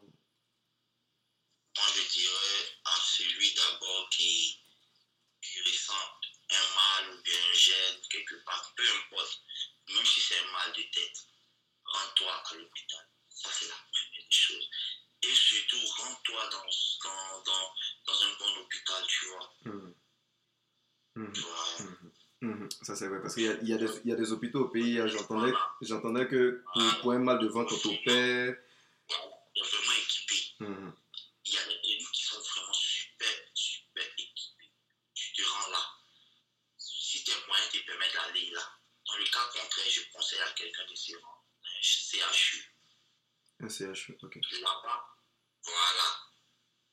Moi, 1.76 1.86
je 1.96 2.14
dirais 2.14 2.80
à 2.86 2.96
celui 3.02 3.52
d'abord 3.56 4.10
qui, 4.12 4.60
qui 5.42 5.60
ressent 5.62 5.94
un 6.52 7.08
mal 7.08 7.18
ou 7.18 7.24
bien 7.24 7.34
un 7.50 7.54
gêne 7.54 8.02
quelque 8.12 8.36
part, 8.46 8.74
peu 8.78 8.84
importe, 8.84 9.42
même 9.94 10.06
si 10.06 10.20
c'est 10.22 10.38
un 10.40 10.52
mal 10.52 10.72
de 10.74 10.82
tête, 10.82 11.18
rends-toi 11.86 12.32
à 12.32 12.56
l'hôpital. 12.56 13.08
Ça, 13.30 13.50
c'est 13.52 13.68
la 13.68 13.76
première 13.76 14.24
des 14.30 14.36
choses. 14.36 14.70
Et 15.24 15.34
surtout, 15.34 15.78
rends-toi 15.98 16.50
dans, 16.50 16.64
dans, 17.04 17.44
dans, 17.44 17.74
dans 18.08 18.24
un 18.24 18.34
bon 18.40 18.62
hôpital, 18.62 19.04
tu 19.08 19.26
vois. 19.28 19.54
Mhm. 19.66 19.96
Mhm. 21.16 21.34
Tu 21.34 21.42
vois. 21.42 21.76
Mhm. 22.42 22.70
Ça 22.84 22.96
c'est 22.96 23.08
vrai, 23.08 23.22
parce 23.22 23.34
qu'il 23.36 23.44
y 23.44 23.70
y, 23.70 23.74
a 23.74 23.78
des- 23.78 24.02
il 24.04 24.10
y 24.10 24.14
a 24.14 24.16
des 24.16 24.32
hôpitaux 24.32 24.66
au 24.66 24.70
pays, 24.70 25.00
hein, 25.00 25.08
j'entendais, 25.08 25.52
Voilà. 25.52 26.26
que 26.26 26.64
pour, 26.74 27.02
pour 27.02 27.12
un 27.14 27.20
mal 27.20 27.40
de 27.40 27.48
ventre, 27.48 27.74
on 27.74 27.78
t'opère. 27.80 28.56
Vraiment 29.58 29.94
équipé. 29.94 30.36
Mhm. 30.60 30.94
Il 31.46 31.54
y 31.54 31.58
a 31.58 31.66
des 31.66 31.80
cliniques 31.82 32.12
qui 32.12 32.24
sont 32.24 32.40
vraiment 32.40 32.74
super, 32.74 33.30
super 33.54 34.04
équipées. 34.18 34.72
Tu 35.14 35.32
te 35.34 35.42
rends 35.44 35.70
là. 35.72 35.82
Si 36.78 37.24
tes 37.24 37.32
moyens 37.48 37.70
te 37.72 37.78
permettent 37.86 38.14
d'aller 38.14 38.50
là, 38.52 38.62
contraire, 39.66 39.90
je 39.90 40.02
conseille 40.12 40.40
à 40.42 40.52
quelqu'un 40.52 40.86
de 40.86 40.96
se 40.96 41.14
rendre 41.16 41.46
dans 41.62 41.70
un 41.70 42.32
CHU. 42.32 42.76
Un 43.60 43.70
CHU, 43.70 44.18
ok. 44.22 44.36
Là-bas, 44.62 45.08
voilà. 45.64 46.08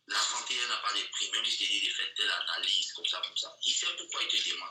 La 0.09 0.19
santé, 0.19 0.55
elle 0.61 0.69
n'a 0.69 0.77
pas 0.79 0.93
de 0.95 1.03
prix. 1.11 1.31
Même 1.31 1.45
si 1.45 1.53
je 1.53 1.59
te 1.59 1.71
dis 1.71 1.87
de 1.89 1.93
faire 1.95 2.15
telle 2.17 2.31
analyse, 2.31 2.93
comme 2.93 3.07
ça, 3.07 3.21
comme 3.25 3.37
ça. 3.37 3.55
Il 3.65 3.73
sait 3.73 3.87
pourquoi 3.97 4.23
il 4.23 4.29
te 4.29 4.51
demande. 4.51 4.69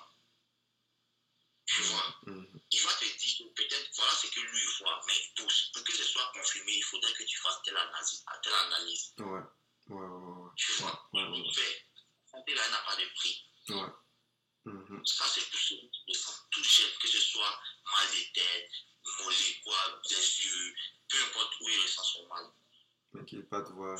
Tu 1.65 1.81
vois? 1.83 2.15
Mhm. 2.25 2.59
il 2.71 2.81
va 2.81 2.93
te 2.95 3.05
dire 3.05 3.37
que 3.37 3.43
peut-être 3.53 3.89
voilà 3.95 4.11
ce 4.13 4.27
que 4.27 4.39
lui 4.41 4.65
voit, 4.79 5.01
mais 5.07 5.13
pour, 5.37 5.47
pour 5.73 5.83
que 5.85 5.93
ce 5.93 6.03
soit 6.03 6.29
confirmé, 6.33 6.73
il 6.73 6.83
faudrait 6.83 7.13
que 7.13 7.23
tu 7.23 7.37
fasses 7.37 7.61
telle 7.63 7.77
analyse. 7.77 8.25
Telle 8.43 8.53
analyse 8.53 9.13
Ouais. 9.19 9.39
Ouais, 9.87 9.95
ouais, 9.95 10.43
ouais. 10.43 10.49
tu 10.57 10.71
vois? 10.73 11.09
Ouais, 11.13 11.23
ouais. 11.23 11.37
La 11.37 12.31
santé, 12.39 12.53
là, 12.55 12.61
elle 12.65 12.71
n'a 12.71 12.77
pas 12.79 12.95
de 12.97 13.05
prix. 13.15 13.45
ouais. 13.69 13.87
Ça, 15.05 15.25
c'est 15.27 15.49
pour 15.49 15.59
celui 15.59 15.89
qui 15.89 16.03
ressent 16.07 16.33
tout 16.51 16.63
gêne, 16.63 16.91
que 17.01 17.07
ce 17.07 17.19
soit 17.19 17.59
mal 17.97 18.07
de 18.11 18.33
tête, 18.33 18.71
mollet, 19.19 19.61
quoi, 19.63 20.01
des 20.09 20.15
yeux, 20.15 20.75
peu 21.09 21.23
importe 21.23 21.53
où 21.61 21.69
il 21.69 21.79
ressent 21.81 22.03
son 22.03 22.27
mal. 22.27 22.45
Mais 23.13 23.25
qu'il 23.25 23.45
pas 23.47 23.61
te 23.61 23.71
voir. 23.71 23.97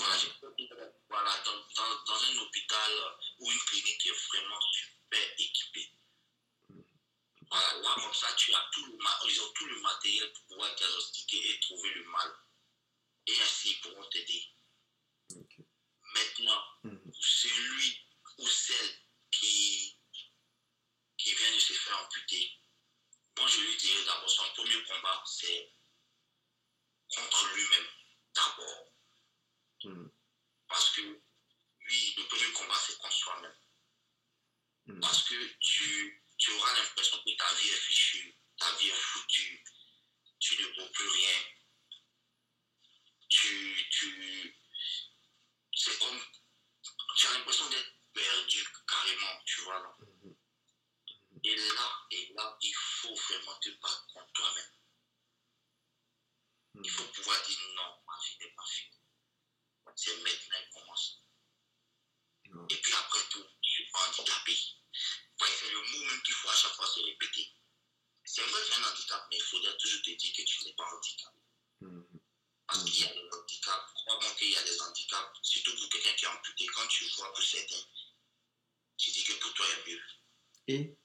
Voilà, 1.09 1.37
dans, 1.43 1.57
dans, 1.75 2.03
dans 2.05 2.23
un 2.23 2.37
hôpital 2.37 2.91
ou 3.39 3.51
une 3.51 3.59
clinique 3.59 3.97
qui 3.99 4.09
est 4.09 4.27
vraiment 4.29 4.61
super 4.61 5.33
équipée. 5.37 5.89
Voilà, 7.49 7.73
là, 7.81 7.95
comme 8.01 8.13
ça, 8.13 8.33
tu 8.37 8.53
as 8.53 8.69
tout 8.71 8.85
le, 8.85 8.97
ils 9.29 9.41
ont 9.41 9.51
tout 9.53 9.65
le 9.65 9.81
matériel 9.81 10.31
pour 10.31 10.43
pouvoir 10.45 10.73
diagnostiquer 10.75 11.51
et 11.51 11.59
trouver 11.59 11.89
le 11.95 12.03
mal. 12.05 12.33
Et 13.27 13.41
ainsi, 13.41 13.71
ils 13.71 13.81
pourront 13.81 14.07
t'aider. 14.09 14.45
Maintenant, 16.15 16.63
Mhm. 16.83 17.13
celui 17.19 17.97
ou 18.37 18.47
celle 18.47 18.95
qui, 19.31 19.70
qui 21.31 21.37
vient 21.37 21.55
de 21.55 21.59
se 21.59 21.73
faire 21.73 21.97
amputer, 21.99 22.59
moi 23.37 23.47
je 23.47 23.61
lui 23.61 23.77
dirais 23.77 24.03
d'abord 24.05 24.29
son 24.29 24.43
premier 24.53 24.83
combat, 24.83 25.23
c'est 25.25 25.73
contre 27.07 27.55
lui-même. 27.55 27.87
D'abord. 28.35 28.93
Mhm. 29.83 30.11
Parce 30.67 30.89
que 30.91 31.01
lui, 31.01 32.13
le 32.17 32.27
premier 32.27 32.51
combat, 32.51 32.75
c'est 32.85 32.97
contre 32.97 33.15
soi-même. 33.15 33.57
Mhm. 34.87 34.99
Parce 34.99 35.23
que 35.23 35.35
tu, 35.59 36.23
tu 36.37 36.51
auras 36.51 36.73
l'impression 36.75 37.17
que 37.17 37.37
ta 37.37 37.53
vie 37.55 37.69
est 37.69 37.81
fichue, 37.87 38.37
ta 38.57 38.75
vie 38.75 38.89
est 38.89 38.93
foutue, 38.93 39.63
tu 40.39 40.61
ne 40.61 40.67
vaux 40.67 40.89
plus 40.89 41.07
rien. 41.07 41.39
Tu, 43.29 43.87
tu, 43.89 44.61
c'est 45.73 45.97
comme, 45.99 46.21
tu 47.15 47.27
as 47.27 47.33
l'impression 47.33 47.69
d'être 47.69 47.93
perdu 48.13 48.67
carrément, 48.85 49.41
tu 49.45 49.61
vois. 49.61 49.79
Là. 49.79 49.95
Mhm. 49.99 50.30
Et 51.43 51.55
là, 51.55 52.07
et 52.11 52.33
là, 52.35 52.57
il 52.61 52.75
faut 52.75 53.15
vraiment 53.15 53.57
te 53.59 53.69
battre 53.69 54.07
contre 54.13 54.31
toi-même. 54.33 54.71
Il 56.83 56.89
faut 56.89 57.05
pouvoir 57.05 57.41
dire 57.45 57.57
non, 57.75 57.97
ma 58.07 58.13
vie 58.23 58.37
n'est 58.39 58.55
pas 58.55 58.65
finie. 58.65 59.01
C'est 59.95 60.15
maintenant 60.17 60.49
qu'elle 60.49 60.69
commence. 60.69 61.23
Et 62.69 62.77
puis 62.77 62.93
après 62.93 63.27
tout, 63.29 63.45
suis 63.61 63.91
pas 63.91 64.07
handicapé. 64.07 64.51
Ouais, 65.41 65.47
c'est 65.59 65.71
le 65.71 65.81
mot 65.81 66.05
même 66.05 66.21
qu'il 66.23 66.35
faut 66.35 66.49
à 66.49 66.55
chaque 66.55 66.73
fois 66.73 66.87
se 66.87 66.99
répéter. 66.99 67.55
C'est 68.23 68.41
vrai 68.41 68.61
qu'il 68.63 68.71
y 68.71 68.75
a 68.75 68.87
un 68.87 68.91
handicap, 68.91 69.27
mais 69.29 69.37
il 69.37 69.43
faudrait 69.43 69.77
toujours 69.77 70.01
te 70.03 70.09
dire 70.11 70.33
que 70.35 70.41
tu 70.43 70.63
n'es 70.65 70.73
pas 70.73 70.85
handicapé. 70.85 71.39
Mhm. 71.81 72.19
Parce 72.67 72.83
qu'il 72.83 73.01
y 73.01 73.05
a 73.05 73.13
des 73.13 73.29
handicaps, 73.31 73.93
crois-moi 73.95 74.31
qu'il 74.35 74.51
y 74.51 74.57
a 74.57 74.63
des 74.63 74.81
handicaps, 74.81 75.39
surtout 75.41 75.75
pour 75.75 75.89
quelqu'un 75.89 76.13
qui 76.13 76.25
est 76.25 76.27
amputé. 76.27 76.65
Quand 76.67 76.87
tu 76.87 77.05
vois 77.17 77.33
pour 77.33 77.43
certains, 77.43 77.83
tu 78.97 79.11
dis 79.11 79.23
que 79.23 79.33
pour 79.33 79.53
toi, 79.53 79.65
il 79.67 79.71
y 79.71 79.73
a 79.73 79.85
mieux. 79.87 80.03
Et? 80.67 80.97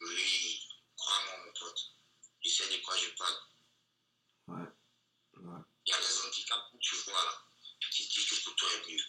Oui, 0.00 0.68
crois-moi, 0.96 1.44
mon 1.46 1.52
pote. 1.58 1.80
Je 2.44 2.50
sais 2.50 2.68
de 2.68 2.82
quoi 2.82 2.96
je 2.96 3.10
parle? 3.10 3.38
Ouais. 4.48 4.68
Ouais. 5.42 5.60
Il 5.86 5.90
y 5.90 5.94
a 5.94 6.00
des 6.00 6.20
handicaps 6.20 6.72
où 6.72 6.78
tu 6.78 6.94
vois 6.96 7.24
là, 7.24 7.44
tu 7.80 8.02
dis 8.02 8.26
que 8.26 8.44
pour 8.44 8.54
toi, 8.56 8.68
a 8.72 8.88
mieux. 8.88 9.04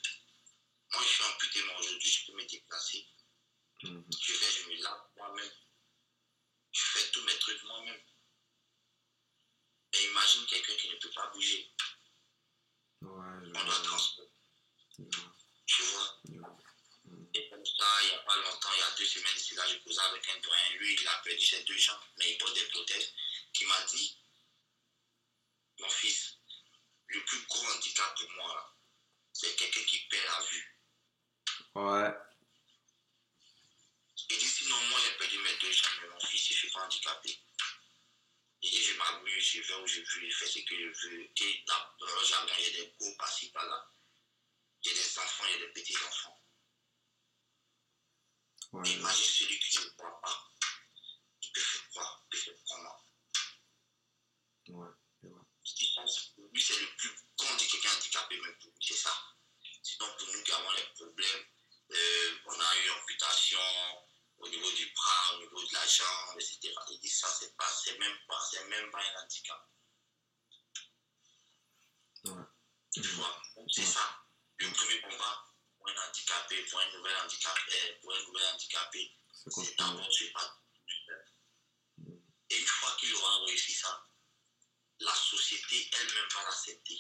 Moi, 0.94 1.04
je 1.04 1.08
suis 1.08 1.24
amputé, 1.24 1.64
mais 1.64 1.76
aujourd'hui, 1.80 2.10
je 2.10 2.26
peux 2.26 2.38
me 2.38 2.46
déplacer. 2.46 3.08
Mhm. 3.84 4.06
Je 4.20 4.34
vais, 4.34 4.52
je 4.52 4.70
me 4.70 4.84
lave 4.84 5.02
moi-même. 5.18 5.52
Je 6.72 6.82
fais 6.82 7.12
tous 7.12 7.24
mes 7.24 7.38
trucs 7.40 7.64
moi-même. 7.64 8.02
Mais 9.94 10.04
imagine 10.06 10.46
quelqu'un 10.46 10.76
qui 10.76 10.90
ne 10.90 10.96
peut 10.96 11.12
pas 11.12 11.28
bouger. 11.28 11.74
Ouais, 13.02 13.40
je 13.44 13.50
On 13.50 13.66
doit 13.66 13.82
transporter, 13.84 14.32
tu 15.66 15.84
vois? 15.84 16.19
Comme 17.60 17.66
ça, 17.66 18.04
il 18.04 18.08
n'y 18.08 18.14
a 18.14 18.20
pas 18.20 18.38
longtemps, 18.38 18.70
il 18.74 18.80
y 18.80 18.84
a 18.84 18.92
deux 18.92 19.06
semaines 19.06 19.36
là, 19.58 19.68
je 19.68 19.78
causais 19.80 20.00
avec 20.00 20.30
un 20.30 20.40
doyen. 20.40 20.70
Lui, 20.78 20.96
il 20.96 21.08
a 21.10 21.18
perdu 21.26 21.46
ses 21.46 21.62
deux 21.64 21.78
jambes, 21.78 22.00
mais 22.18 22.32
il 22.32 22.38
porte 22.38 22.54
des 22.54 22.66
prothèses. 22.68 23.12
Qui 23.52 23.66
m'a 23.66 23.82
dit 23.84 24.18
Mon 25.80 25.90
fils, 25.90 26.38
le 27.08 27.26
plus 27.26 27.42
gros 27.48 27.68
handicap 27.68 28.18
pour 28.18 28.32
moi, 28.32 28.78
c'est 29.34 29.54
quelqu'un 29.58 29.84
qui 29.84 30.00
perd 30.08 30.26
la 30.26 30.46
vue. 30.46 30.80
Ouais. 31.76 32.14
Il 34.30 34.38
dit 34.38 34.48
Sinon, 34.48 34.80
moi, 34.84 35.00
j'ai 35.04 35.18
perdu 35.18 35.38
mes 35.40 35.58
deux 35.58 35.74
jambes, 35.74 36.00
mais 36.04 36.08
mon 36.08 36.20
fils, 36.22 36.48
je 36.48 36.54
ne 36.54 36.58
suis 36.60 36.72
pas 36.72 36.86
handicapé. 36.86 37.42
Il 38.62 38.72
dit 38.72 38.84
Je 38.84 38.94
m'amuse, 38.94 39.44
je 39.44 39.62
vais 39.64 39.82
où 39.82 39.86
je 39.86 40.00
veux, 40.00 40.30
je 40.30 40.38
fais 40.38 40.48
ce 40.48 40.60
que 40.60 40.80
je 40.80 41.10
veux. 41.10 41.30
Et 41.36 41.66
dans 41.68 42.08
le 42.08 42.24
jardin, 42.26 42.54
il 42.58 42.64
y 42.64 42.68
a 42.68 42.84
des 42.86 42.94
gros 42.98 43.14
par-ci, 43.18 43.52
par-là. 43.52 43.92
Il 44.82 44.92
y 44.92 44.92
a 44.92 45.04
des 45.04 45.20
enfants, 45.20 45.44
il 45.50 45.60
y 45.60 45.64
a 45.64 45.68
des 45.68 45.74
petits-enfants. 45.74 46.39
Ouais. 48.72 48.82
Mais 48.84 48.92
imagine 48.94 49.26
celui 49.26 49.60
qui 49.60 49.78
ne 49.80 49.84
voit 49.98 50.22
pas. 50.22 50.38
Il 51.42 51.52
peut 51.52 51.62
faire 51.62 51.90
quoi 51.94 52.20
Il 52.24 52.30
peut 52.30 52.38
faire 52.38 52.54
comment 52.68 52.96
Ouais. 54.70 54.90
C'est- 55.64 56.36
pour 56.36 56.46
lui, 56.54 56.62
c'est 56.62 56.80
le 56.80 56.88
plus 56.98 57.10
grand 57.38 57.56
dit 57.56 57.68
quelqu'un 57.68 57.96
handicapé, 57.96 58.40
mais 58.44 58.54
pour 58.62 58.70
lui, 58.72 58.78
c'est 58.88 58.94
ça. 58.96 59.14
Sinon, 59.84 60.08
pour 60.18 60.28
nous 60.34 60.44
qui 60.44 60.52
avons 60.52 60.72
les 60.72 60.84
problèmes, 60.96 61.46
euh, 61.92 62.40
on 62.46 62.60
a 62.60 62.78
eu 62.78 62.90
amputation 62.92 63.60
au 64.38 64.48
niveau 64.50 64.72
du 64.72 64.92
bras, 64.94 65.36
au 65.36 65.40
niveau 65.40 65.64
de 65.64 65.74
la 65.74 65.86
jambe, 65.88 66.36
etc. 66.40 66.74
Il 66.92 67.00
dit 67.00 67.10
ça, 67.10 67.28
c'est 67.28 67.56
pas, 67.58 67.68
c'est 67.84 67.98
même 68.00 68.18
pas, 68.28 68.40
c'est 68.52 68.64
même 68.66 68.90
pas 68.92 69.00
un 69.02 69.24
handicap. 69.24 69.70
Ouais. 72.26 72.44
Tu 72.94 73.02
vois 73.02 73.42
c'est 73.72 73.82
Ouais. 73.82 73.88
ça. 73.88 74.26
Le 74.58 74.72
premier 74.74 75.02
combat 75.02 75.46
un 75.90 76.08
handicapé, 76.10 76.64
pour 76.70 76.80
un 76.80 76.92
nouvel 76.98 77.16
handicapé, 77.24 77.98
pour 78.02 78.14
un 78.14 78.24
nouvel 78.26 78.44
handicapé, 78.54 79.12
C'est 79.34 79.78
d'abord 79.78 80.10
tu 80.10 80.26
es 80.26 80.32
pas. 80.32 80.56
Et 82.52 82.58
une 82.60 82.66
fois 82.66 82.92
qu'il 83.00 83.14
aura 83.16 83.46
réussi 83.46 83.74
ça, 83.74 84.04
la 85.00 85.14
société 85.14 85.90
elle-même 86.00 86.30
va 86.36 86.44
l'accepter. 86.44 87.00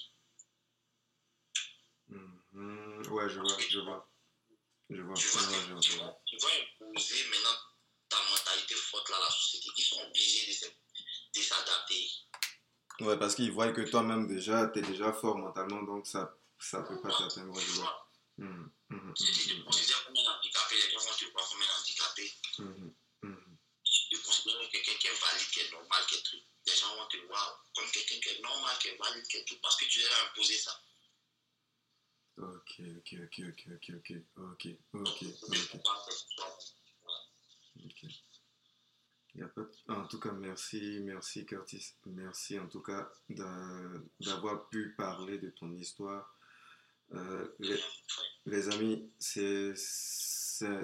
Mhm. 2.08 3.08
Ouais, 3.12 3.30
je 3.30 3.40
vois, 3.40 3.58
je 3.70 3.80
vois. 3.80 4.12
Je 4.90 5.02
vois. 5.02 5.14
Tu 5.16 5.26
Ouais, 5.28 5.80
tu 5.82 5.92
vas, 5.98 6.20
tu 6.26 6.38
vas 6.38 6.48
imposer 6.88 7.24
maintenant 7.30 7.58
ta 8.10 8.18
mentalité 8.32 8.76
forte 8.76 9.10
là, 9.10 9.18
à 9.18 9.20
la 9.22 9.30
société. 9.30 9.70
Ils 9.78 9.84
sont 9.84 10.02
obligés 10.02 10.68
de 11.36 11.42
s'adapter. 11.42 12.10
Ouais, 13.02 13.18
parce 13.18 13.36
qu'ils 13.36 13.52
voient 13.52 13.72
que 13.72 13.82
toi-même 13.82 14.28
déjà, 14.28 14.68
t'es 14.68 14.82
déjà 14.82 15.14
fort 15.14 15.38
mentalement, 15.38 15.84
donc 15.84 16.08
ça, 16.08 16.36
ça 16.60 16.82
peut 16.82 17.00
pas 17.02 17.10
t'atteindre. 17.10 17.58
Je 17.60 17.66
Tu 17.66 17.72
vois. 17.74 18.10
vois, 18.38 18.56
Mhm. 18.90 19.16
si 19.16 19.26
tu 19.32 19.56
te 19.60 19.64
considères 19.66 20.04
comme 20.06 20.16
un 20.18 20.38
handicapé, 20.38 20.76
les 20.76 20.90
gens 20.92 21.00
vont 21.00 21.14
te 21.16 21.26
voir 21.32 21.48
comme 21.50 21.62
un 21.62 21.80
handicapé. 21.80 22.26
Si 23.84 24.10
tu 24.10 24.18
te 24.18 24.26
considères 24.26 24.70
quelqu'un 24.72 24.94
qui 25.00 25.08
est 25.08 25.20
valide, 25.22 25.48
qui 25.52 25.60
est 25.62 25.72
normal, 25.72 26.04
qui 26.08 26.16
est 26.16 26.24
truc, 26.24 26.44
les 26.66 26.76
gens 26.76 26.96
vont 26.96 27.08
te 27.08 27.18
voir 27.28 27.66
comme 27.76 27.90
quelqu'un 27.92 28.20
qui 28.20 28.30
est 28.30 28.42
normal, 28.42 28.76
qui 28.80 28.88
est 28.90 28.98
valide, 28.98 29.28
qui 29.28 29.38
est 29.38 29.46
tout, 29.46 29.58
parce 29.62 29.76
que 29.78 29.86
tu 29.86 30.00
leur 30.02 30.12
as 30.14 30.32
imposé 30.32 30.58
ça. 30.58 30.82
Ok, 32.38 32.82
ok, 32.98 33.14
ok, 33.26 33.42
ok, 33.50 33.62
ok, 33.70 33.90
ok, 33.98 34.14
ok, 34.38 34.68
ok, 34.94 35.24
ok. 37.86 38.04
Y 39.36 39.42
a 39.44 39.48
pas 39.48 39.62
de- 39.62 39.72
En 39.94 40.08
tout 40.08 40.20
cas, 40.20 40.32
merci, 40.32 41.00
merci 41.02 41.46
Curtis. 41.46 41.94
Merci 42.06 42.58
en 42.58 42.68
tout 42.68 42.82
cas 42.82 43.12
d'a- 43.30 44.02
d'avoir 44.20 44.68
pu 44.70 44.96
parler 44.96 45.38
de 45.38 45.50
ton 45.52 45.72
histoire. 45.74 46.36
Euh, 47.14 47.48
les, 47.60 47.80
les 48.46 48.70
amis, 48.70 49.12
c'est 49.18 49.74
un, 50.62 50.84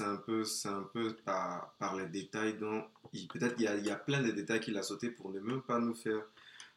un 0.00 0.16
peu, 0.16 0.44
c'est 0.44 0.68
un 0.68 0.82
peu 0.82 1.16
par, 1.24 1.74
par 1.78 1.96
les 1.96 2.06
détails 2.06 2.56
dont 2.58 2.84
peut-être 3.28 3.56
il 3.58 3.64
y 3.64 3.66
a, 3.66 3.76
il 3.76 3.86
y 3.86 3.90
a 3.90 3.96
plein 3.96 4.22
de 4.22 4.30
détails 4.30 4.60
qu'il 4.60 4.76
a 4.78 4.82
sauté 4.82 5.10
pour 5.10 5.32
ne 5.32 5.40
même 5.40 5.62
pas 5.62 5.78
nous 5.78 5.94
faire 5.94 6.22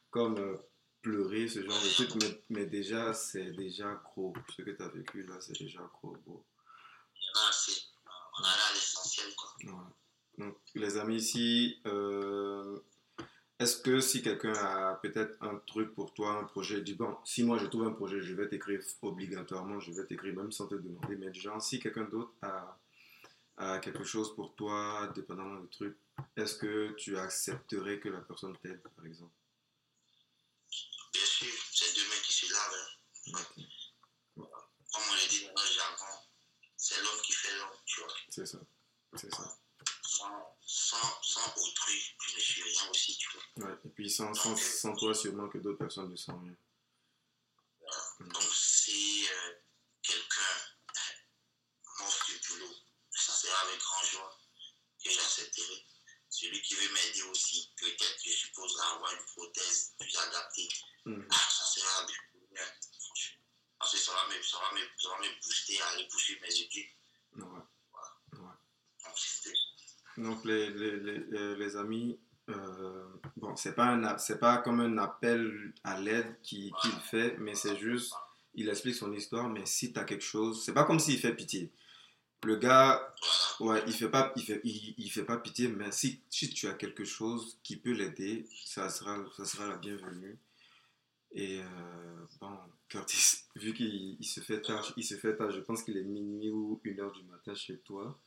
comme 0.09 0.37
euh, 0.37 0.57
pleurer, 1.01 1.47
ce 1.47 1.61
genre 1.61 1.81
de 1.81 1.93
truc, 1.93 2.15
mais, 2.15 2.43
mais 2.49 2.65
déjà, 2.65 3.13
c'est 3.13 3.51
déjà 3.51 3.93
gros. 4.03 4.33
Ce 4.55 4.61
que 4.61 4.71
tu 4.71 4.81
as 4.83 4.87
vécu 4.87 5.23
là, 5.23 5.35
c'est 5.39 5.57
déjà 5.59 5.79
gros, 5.93 6.17
gros. 6.25 6.45
Il 7.15 7.23
y 7.23 7.29
en 7.37 7.45
a 7.45 7.49
assez. 7.49 7.83
On 8.39 8.43
a 8.43 8.73
l'essentiel, 8.73 9.33
quoi. 9.35 9.93
Donc, 10.37 10.57
les 10.75 10.97
amis, 10.97 11.17
ici, 11.17 11.81
euh, 11.85 12.79
est-ce 13.59 13.77
que 13.81 13.99
si 13.99 14.21
quelqu'un 14.21 14.53
a 14.53 14.95
peut-être 14.95 15.37
un 15.41 15.57
truc 15.67 15.93
pour 15.93 16.13
toi, 16.13 16.31
un 16.39 16.45
projet, 16.45 16.81
dis 16.81 16.95
bon, 16.95 17.17
si 17.25 17.43
moi 17.43 17.57
je 17.57 17.65
trouve 17.67 17.83
un 17.85 17.91
projet, 17.91 18.21
je 18.21 18.33
vais 18.33 18.47
t'écrire 18.47 18.81
obligatoirement, 19.01 19.79
je 19.79 19.91
vais 19.91 20.05
t'écrire 20.05 20.35
même 20.35 20.51
sans 20.51 20.67
te 20.67 20.75
demander, 20.75 21.15
mais 21.17 21.33
genre, 21.33 21.61
si 21.61 21.79
quelqu'un 21.79 22.05
d'autre 22.05 22.33
a, 22.41 22.79
a 23.57 23.79
quelque 23.79 24.03
chose 24.03 24.33
pour 24.35 24.55
toi, 24.55 25.11
dépendamment 25.13 25.59
du 25.59 25.67
truc, 25.69 25.97
est-ce 26.37 26.55
que 26.55 26.91
tu 26.93 27.17
accepterais 27.17 27.99
que 27.99 28.09
la 28.09 28.21
personne 28.21 28.57
t'aide, 28.57 28.81
par 28.95 29.05
exemple? 29.05 29.33
Bien 31.13 31.25
sûr, 31.25 31.53
c'est 31.71 31.93
deux 31.95 32.07
mains 32.07 32.21
qui 32.23 32.33
se 32.33 32.51
lavent. 32.53 33.35
hein. 33.35 33.43
Comme 34.35 35.03
on 35.11 35.13
le 35.13 35.29
dit 35.29 35.45
dans 35.45 35.61
le 35.61 35.73
jargon, 35.75 36.05
c'est 36.77 37.01
l'homme 37.01 37.21
qui 37.23 37.33
fait 37.33 37.55
l'homme, 37.57 37.77
tu 37.85 37.99
vois. 38.01 38.09
C'est 38.29 38.45
ça, 38.45 38.59
c'est 39.15 39.33
ça. 39.33 39.59
Sans, 40.71 41.21
sans 41.23 41.47
autrui, 41.57 41.99
tu 42.21 42.35
ne 42.35 42.39
suis 42.39 42.61
rien 42.61 42.89
aussi, 42.91 43.17
tu 43.17 43.27
vois. 43.33 43.67
Ouais. 43.69 43.75
Et 43.85 43.89
puis 43.89 44.09
sans, 44.09 44.33
sans, 44.35 44.55
sans 44.55 44.95
toi, 44.95 45.15
sûrement 45.15 45.49
que 45.49 45.57
d'autres 45.57 45.79
personnes 45.79 46.09
ne 46.11 46.15
sentent 46.15 46.43
rien. 46.43 46.55
Donc 48.19 48.43
si 48.53 49.27
euh, 49.27 49.53
quelqu'un 50.03 50.57
euh, 50.95 51.99
m'offre 51.99 52.25
du 52.27 52.39
boulot, 52.47 52.75
ça 53.11 53.33
sera 53.33 53.57
avec 53.61 53.79
grand 53.79 54.03
joie 54.03 54.37
que 55.03 55.09
j'accepterai. 55.09 55.85
Celui 56.29 56.61
qui 56.61 56.75
veut 56.75 56.93
m'aider 56.93 57.23
aussi, 57.23 57.73
peut-être 57.77 58.23
que 58.23 58.29
je 58.29 58.35
suppose 58.37 58.79
avoir 58.93 59.11
une 59.13 59.25
prothèse 59.25 59.95
plus 59.99 60.15
adaptée, 60.17 60.69
Mhm. 61.05 61.27
ah, 61.31 61.35
ça 61.49 61.65
sera 61.65 62.05
bien, 62.05 62.63
franchement. 62.99 63.41
Parce 63.79 63.91
que 63.93 63.97
ça 63.97 64.13
va 64.13 64.27
me, 64.27 64.43
ça 64.43 64.59
va 64.59 64.71
me, 64.73 64.81
ça 64.99 65.09
va 65.09 65.17
me 65.19 65.41
booster 65.41 65.81
à 65.81 65.87
aller 65.89 66.07
poursuivre 66.09 66.41
mes 66.41 66.55
études. 66.59 66.89
Ouais. 67.37 67.43
Donc, 68.33 69.17
c'est- 69.17 69.53
Donc 70.19 70.45
les, 70.45 70.69
les, 70.71 70.97
les, 70.99 71.55
les- 71.55 71.75
amis, 71.77 72.19
euh, 72.49 73.05
bon, 73.37 73.55
c'est 73.55 73.75
pas, 73.75 73.97
pas 74.39 74.57
comme 74.57 74.79
un 74.81 74.97
appel 74.97 75.73
à 75.83 75.99
l'aide 75.99 76.35
qui- 76.43 76.71
qu'il 76.81 76.91
fait, 76.91 77.37
mais 77.39 77.55
c'est 77.55 77.77
juste, 77.77 78.13
il 78.55 78.69
explique 78.69 78.95
son 78.95 79.13
histoire, 79.13 79.49
mais 79.49 79.65
si 79.65 79.93
tu 79.93 79.99
as 79.99 80.03
quelque 80.03 80.23
chose, 80.23 80.63
c'est 80.63 80.73
pas 80.73 80.83
comme 80.83 80.99
s'il 80.99 81.19
fait 81.19 81.35
pitié. 81.35 81.71
Le 82.43 82.57
gars, 82.57 83.13
ouais, 83.61 83.83
il 83.87 83.93
fait 83.93 84.09
pas, 84.09 84.33
il 84.37 84.43
fait, 84.43 84.61
il, 84.63 85.09
fait 85.11 85.25
pas 85.25 85.37
pitié, 85.37 85.69
mais 85.69 85.91
si, 85.91 86.21
si 86.29 86.49
tu 86.51 86.67
as 86.69 86.73
quelque 86.75 87.05
chose 87.05 87.59
qui 87.63 87.77
peut 87.77 87.93
l'aider, 87.93 88.47
ça 88.65 88.89
sera, 88.89 89.17
ça 89.37 89.45
sera 89.45 89.67
la 89.67 89.77
bienvenue. 89.77 90.37
Et 91.33 91.59
euh, 91.61 92.25
bon, 92.41 92.51
Curtis, 92.89 93.43
vu 93.55 93.73
qu'il 93.73 94.17
il 94.19 94.25
se 94.25 94.41
fait 94.41 94.61
il 94.97 95.03
se 95.03 95.15
fait 95.15 95.35
tard, 95.35 95.51
je 95.51 95.61
pense 95.61 95.83
qu'il 95.83 95.97
est 95.97 96.03
minuit 96.03 96.51
ou 96.51 96.79
une 96.83 96.99
heure 97.01 97.11
du 97.13 97.23
matin 97.25 97.55
chez 97.55 97.79
toi. 97.79 98.19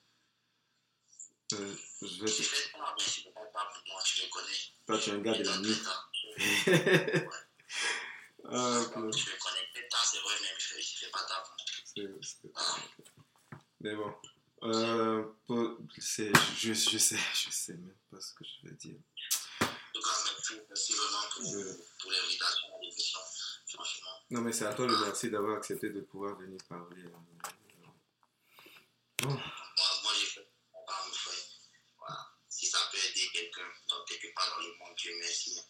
Je 1.56 2.24
vais 2.24 2.30
te... 2.30 2.42
pas 3.52 3.70
pour 3.72 3.82
moi, 3.92 4.02
connais. 4.30 4.58
Toi, 4.86 4.98
tu 4.98 5.10
es 5.10 5.12
un 5.12 5.18
gars 5.18 5.34
de 5.38 5.44
la 5.44 5.58
nuit. 5.58 5.78
ah. 8.44 8.80
Je 8.82 8.88
connais. 8.88 9.12
C'est 9.12 10.18
vrai, 10.18 10.34
mais 10.42 11.10
pas 11.10 11.22
tard 11.24 11.56
bon. 13.96 14.14
Euh, 14.64 15.24
pour- 15.46 15.76
je, 15.98 16.72
je 16.72 16.98
sais, 16.98 17.18
je 17.34 17.50
sais 17.50 17.72
même 17.74 17.96
pas 18.10 18.20
ce 18.20 18.32
que 18.34 18.44
je 18.44 18.68
vais 18.68 18.74
dire. 18.76 18.98
En 19.60 19.66
tout 19.92 20.00
cas, 20.00 20.10
merci, 20.24 20.54
merci 20.68 20.92
vraiment 20.94 21.22
pour, 21.34 21.42
Ouais. 21.54 21.76
pour 22.00 22.10
l'invitation 22.12 22.66
à 22.76 22.78
l'émission. 22.80 23.18
Franchement, 23.74 24.08
Non, 24.30 24.40
mais 24.42 24.52
c'est 24.52 24.66
à 24.66 24.74
toi 24.74 24.86
le 24.86 24.96
merci 24.98 25.30
d'avoir 25.30 25.56
accepté 25.56 25.90
de 25.90 26.00
pouvoir 26.02 26.36
venir 26.36 26.58
parler. 26.68 27.02
Bon, 29.18 29.28
moi, 29.28 29.40
moi 30.02 30.12
j'ai 30.18 30.26
fait 30.26 30.48
mon 30.72 30.84
part, 30.86 31.04
mon 31.08 31.14
frère. 31.14 31.44
Voilà. 31.98 32.28
Si 32.48 32.62
ça 32.72 32.78
peut 32.90 32.96
aider 32.96 33.28
quelqu'un, 33.35 33.68
dans 33.90 34.02
quelque 34.06 34.32
part 34.35 34.56
dans 34.56 34.66
le 34.66 34.78
monde, 34.78 34.96
Dieu 34.96 35.12
merci. 35.20 35.61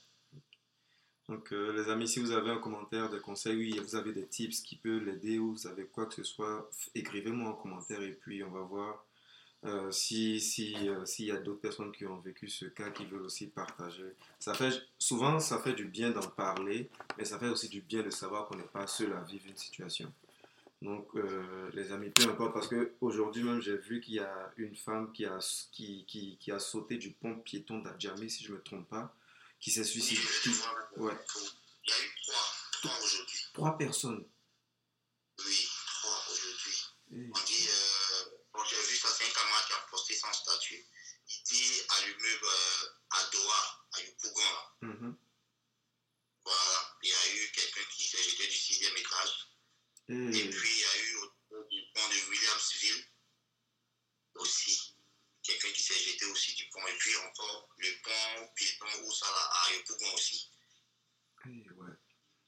donc 1.28 1.52
euh, 1.52 1.72
les 1.72 1.90
amis, 1.90 2.06
si 2.06 2.20
vous 2.20 2.30
avez 2.30 2.50
un 2.50 2.58
commentaire, 2.58 3.10
des 3.10 3.18
conseils, 3.18 3.56
oui, 3.56 3.76
vous 3.76 3.96
avez 3.96 4.12
des 4.12 4.28
tips 4.28 4.60
qui 4.60 4.76
peuvent 4.76 5.02
l'aider 5.02 5.40
ou 5.40 5.52
vous 5.52 5.66
avez 5.66 5.86
quoi 5.86 6.06
que 6.06 6.14
ce 6.14 6.22
soit, 6.22 6.70
écrivez-moi 6.94 7.50
en 7.50 7.54
commentaire 7.54 8.02
et 8.02 8.12
puis 8.12 8.44
on 8.44 8.52
va 8.52 8.60
voir 8.60 9.04
euh, 9.64 9.90
si 9.90 10.40
si 10.40 10.88
euh, 10.88 11.04
s'il 11.04 11.26
y 11.26 11.32
a 11.32 11.38
d'autres 11.38 11.60
personnes 11.60 11.90
qui 11.90 12.06
ont 12.06 12.20
vécu 12.20 12.48
ce 12.48 12.66
cas 12.66 12.90
qui 12.90 13.04
veulent 13.06 13.22
aussi 13.22 13.48
partager. 13.48 14.14
Ça 14.38 14.54
fait 14.54 14.72
souvent 14.98 15.40
ça 15.40 15.58
fait 15.58 15.74
du 15.74 15.86
bien 15.86 16.10
d'en 16.10 16.28
parler, 16.28 16.88
mais 17.18 17.24
ça 17.24 17.36
fait 17.36 17.48
aussi 17.48 17.68
du 17.68 17.80
bien 17.80 18.04
de 18.04 18.10
savoir 18.10 18.46
qu'on 18.46 18.58
n'est 18.58 18.62
pas 18.62 18.86
seul 18.86 19.12
à 19.12 19.22
vivre 19.22 19.48
une 19.48 19.56
situation. 19.56 20.12
Donc 20.82 21.14
euh, 21.14 21.70
les 21.74 21.92
amis, 21.92 22.10
peu 22.10 22.24
importe 22.28 22.52
parce 22.54 22.66
que 22.66 22.94
aujourd'hui 23.00 23.44
même 23.44 23.60
j'ai 23.62 23.76
vu 23.76 24.00
qu'il 24.00 24.14
y 24.14 24.18
a 24.18 24.52
une 24.56 24.74
femme 24.74 25.12
qui 25.12 25.24
a 25.24 25.38
qui, 25.70 26.04
qui, 26.06 26.36
qui 26.38 26.50
a 26.50 26.58
sauté 26.58 26.96
du 26.96 27.12
pont 27.12 27.38
piéton 27.38 27.78
d'Adjamé 27.78 28.28
si 28.28 28.42
je 28.44 28.52
me 28.52 28.60
trompe 28.60 28.88
pas, 28.88 29.14
qui 29.60 29.70
s'est 29.70 29.84
suicidée. 29.84 30.20
ouais. 30.96 31.12
Il 31.84 31.90
y 31.90 31.92
a 31.92 32.04
eu 32.04 32.10
trois, 32.24 32.44
trois 32.72 32.98
aujourd'hui. 33.04 33.38
Trois 33.54 33.78
personnes. 33.78 34.24
Oui, 35.44 35.68
trois 36.00 36.24
aujourd'hui. 36.32 36.78
Eh, 37.12 37.30
On 37.32 37.44
dit, 37.44 37.68
euh, 37.68 38.30
bon, 38.52 38.60
j'ai 38.68 38.76
vu 38.90 38.96
ça, 38.96 39.08
c'est 39.08 39.24
un 39.24 39.30
camarade 39.34 39.64
qui 39.66 39.72
a 39.74 39.86
posté 39.90 40.14
son 40.14 40.32
statut. 40.32 40.84
Il 41.28 41.42
dit 41.44 41.80
à 41.90 42.06
l'immeuble 42.06 42.44
euh, 42.44 42.88
à 43.10 43.30
Doha, 43.32 43.86
à 43.92 44.00
Yopougon, 44.02 44.40
là. 44.42 44.88
mhm. 44.88 45.16
Voilà. 46.44 46.96
Il 47.04 47.08
y 47.08 47.12
a 47.12 47.34
eu 47.36 47.50
quelqu'un 47.52 47.80
qui 47.94 48.04
s'est 48.04 48.22
jeté 48.22 48.46
du 48.48 48.56
sixième 48.56 48.96
étage. 48.96 49.48
Et 50.12 50.38
Eh, 50.38 50.50
puis, 50.50 50.70
il 50.70 50.80
y 50.80 50.84
a 50.84 51.04
eu 51.06 51.16
autour 51.16 51.68
du 51.70 51.80
pont 51.94 52.08
de 52.08 52.30
Williamsville 52.30 53.04
aussi. 54.34 54.96
Quelqu'un 55.42 55.68
qui 55.72 55.82
s'est 55.82 55.94
jeté 55.98 56.26
aussi 56.26 56.54
du 56.54 56.68
pont. 56.70 56.86
Et 56.86 56.96
puis 56.98 57.16
encore 57.16 57.68
le 57.78 57.88
pont 58.04 58.52
piéton 58.54 58.86
où 59.04 59.12
ça 59.12 59.26
à 59.26 59.72
Yopougon 59.74 60.14
aussi. 60.14 60.50
eh, 61.46 61.48
ouais. 61.70 61.88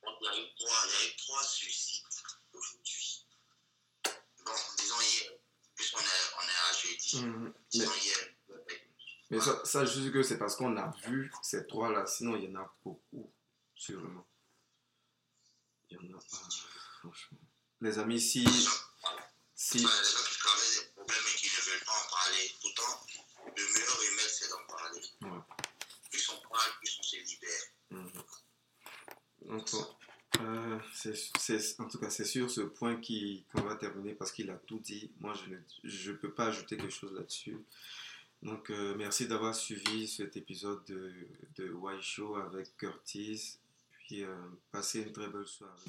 Donc, 0.03 0.17
il 0.21 0.25
y 0.25 0.29
a 0.29 0.39
eu 0.39 0.55
trois, 0.57 0.87
il 0.87 0.93
y 0.93 0.97
a 0.97 1.09
eu 1.11 1.17
trois 1.17 1.43
suicides 1.43 2.05
aujourd'hui. 2.53 3.27
Bon, 4.45 4.53
disons 4.79 5.01
hier, 5.01 5.33
puisqu'on 5.75 6.01
est, 6.01 6.25
on 6.37 6.43
est 6.43 6.61
à 6.69 6.73
jeudi. 6.79 7.25
Mais, 7.25 7.51
Disons 7.71 7.95
hier. 7.95 8.29
mais 9.31 9.41
ça, 9.41 9.65
ça, 9.65 9.85
dis 9.85 10.13
que 10.13 10.23
c'est 10.23 10.37
parce 10.39 10.55
qu'on 10.57 10.77
a 10.77 10.91
vu 11.07 11.33
ces 11.43 11.67
trois-là, 11.67 12.05
sinon 12.07 12.37
il 12.37 12.45
y 12.51 12.55
en 12.55 12.61
a 12.61 12.77
beaucoup, 12.85 13.35
sûrement. 13.75 14.29
Il 15.89 15.97
y 15.97 16.13
en 16.13 16.19
a, 16.19 16.21
ah, 16.21 16.49
franchement. 17.01 17.39
Les 17.85 17.99
amis, 17.99 18.19
si, 18.19 18.43
si, 19.55 19.77
y 19.77 19.85
a 19.85 19.87
des 19.87 19.87
gens 19.87 20.25
qui 20.27 20.39
traversent 20.39 20.81
des 20.81 20.87
problèmes 20.95 21.19
et 21.21 21.37
qui 21.37 21.47
ne 21.49 21.71
veulent 21.71 21.85
pas 21.85 21.93
en 21.93 22.09
parler. 22.11 22.51
Pourtant, 22.63 23.07
le 23.55 23.63
meilleur 23.75 23.99
remède, 23.99 24.31
c'est 24.31 24.49
d'en 24.49 24.65
parler. 24.67 25.01
Ouais. 25.21 25.43
Plus 26.11 26.31
on 26.31 26.49
parle, 26.49 26.71
plus 26.79 26.99
on 26.99 27.03
se 27.03 27.17
libère. 27.17 27.63
Euh, 30.41 30.79
c'est, 30.95 31.79
en 31.79 31.87
tout 31.87 31.99
cas, 31.99 32.09
c'est 32.09 32.25
sur 32.25 32.51
ce 32.51 32.63
point 32.63 32.97
qui, 32.97 33.45
qu'on 33.53 33.61
va 33.61 33.75
terminer 33.75 34.15
parce 34.15 34.33
qu'il 34.33 34.49
a 34.51 34.57
tout 34.57 34.79
dit. 34.79 35.13
Moi, 35.21 35.35
je 35.85 36.11
ne 36.11 36.17
peux 36.17 36.33
pas 36.33 36.47
ajouter 36.47 36.79
quelque 36.79 36.89
chose 36.89 37.13
là-dessus. 37.13 37.59
Donc, 38.41 38.71
euh, 38.71 38.95
merci 38.97 39.27
d'avoir 39.29 39.55
suivi 39.55 40.09
cet 40.09 40.39
épisode 40.39 40.83
de, 40.87 41.13
de 41.57 41.71
Why 41.71 42.01
Show 42.01 42.37
avec 42.37 42.79
Curtis. 42.79 43.59
Puis, 43.93 44.25
euh, 44.25 44.35
passez 44.73 45.03
une 45.03 45.13
très 45.13 45.29
belle 45.29 45.47
soirée. 45.47 45.83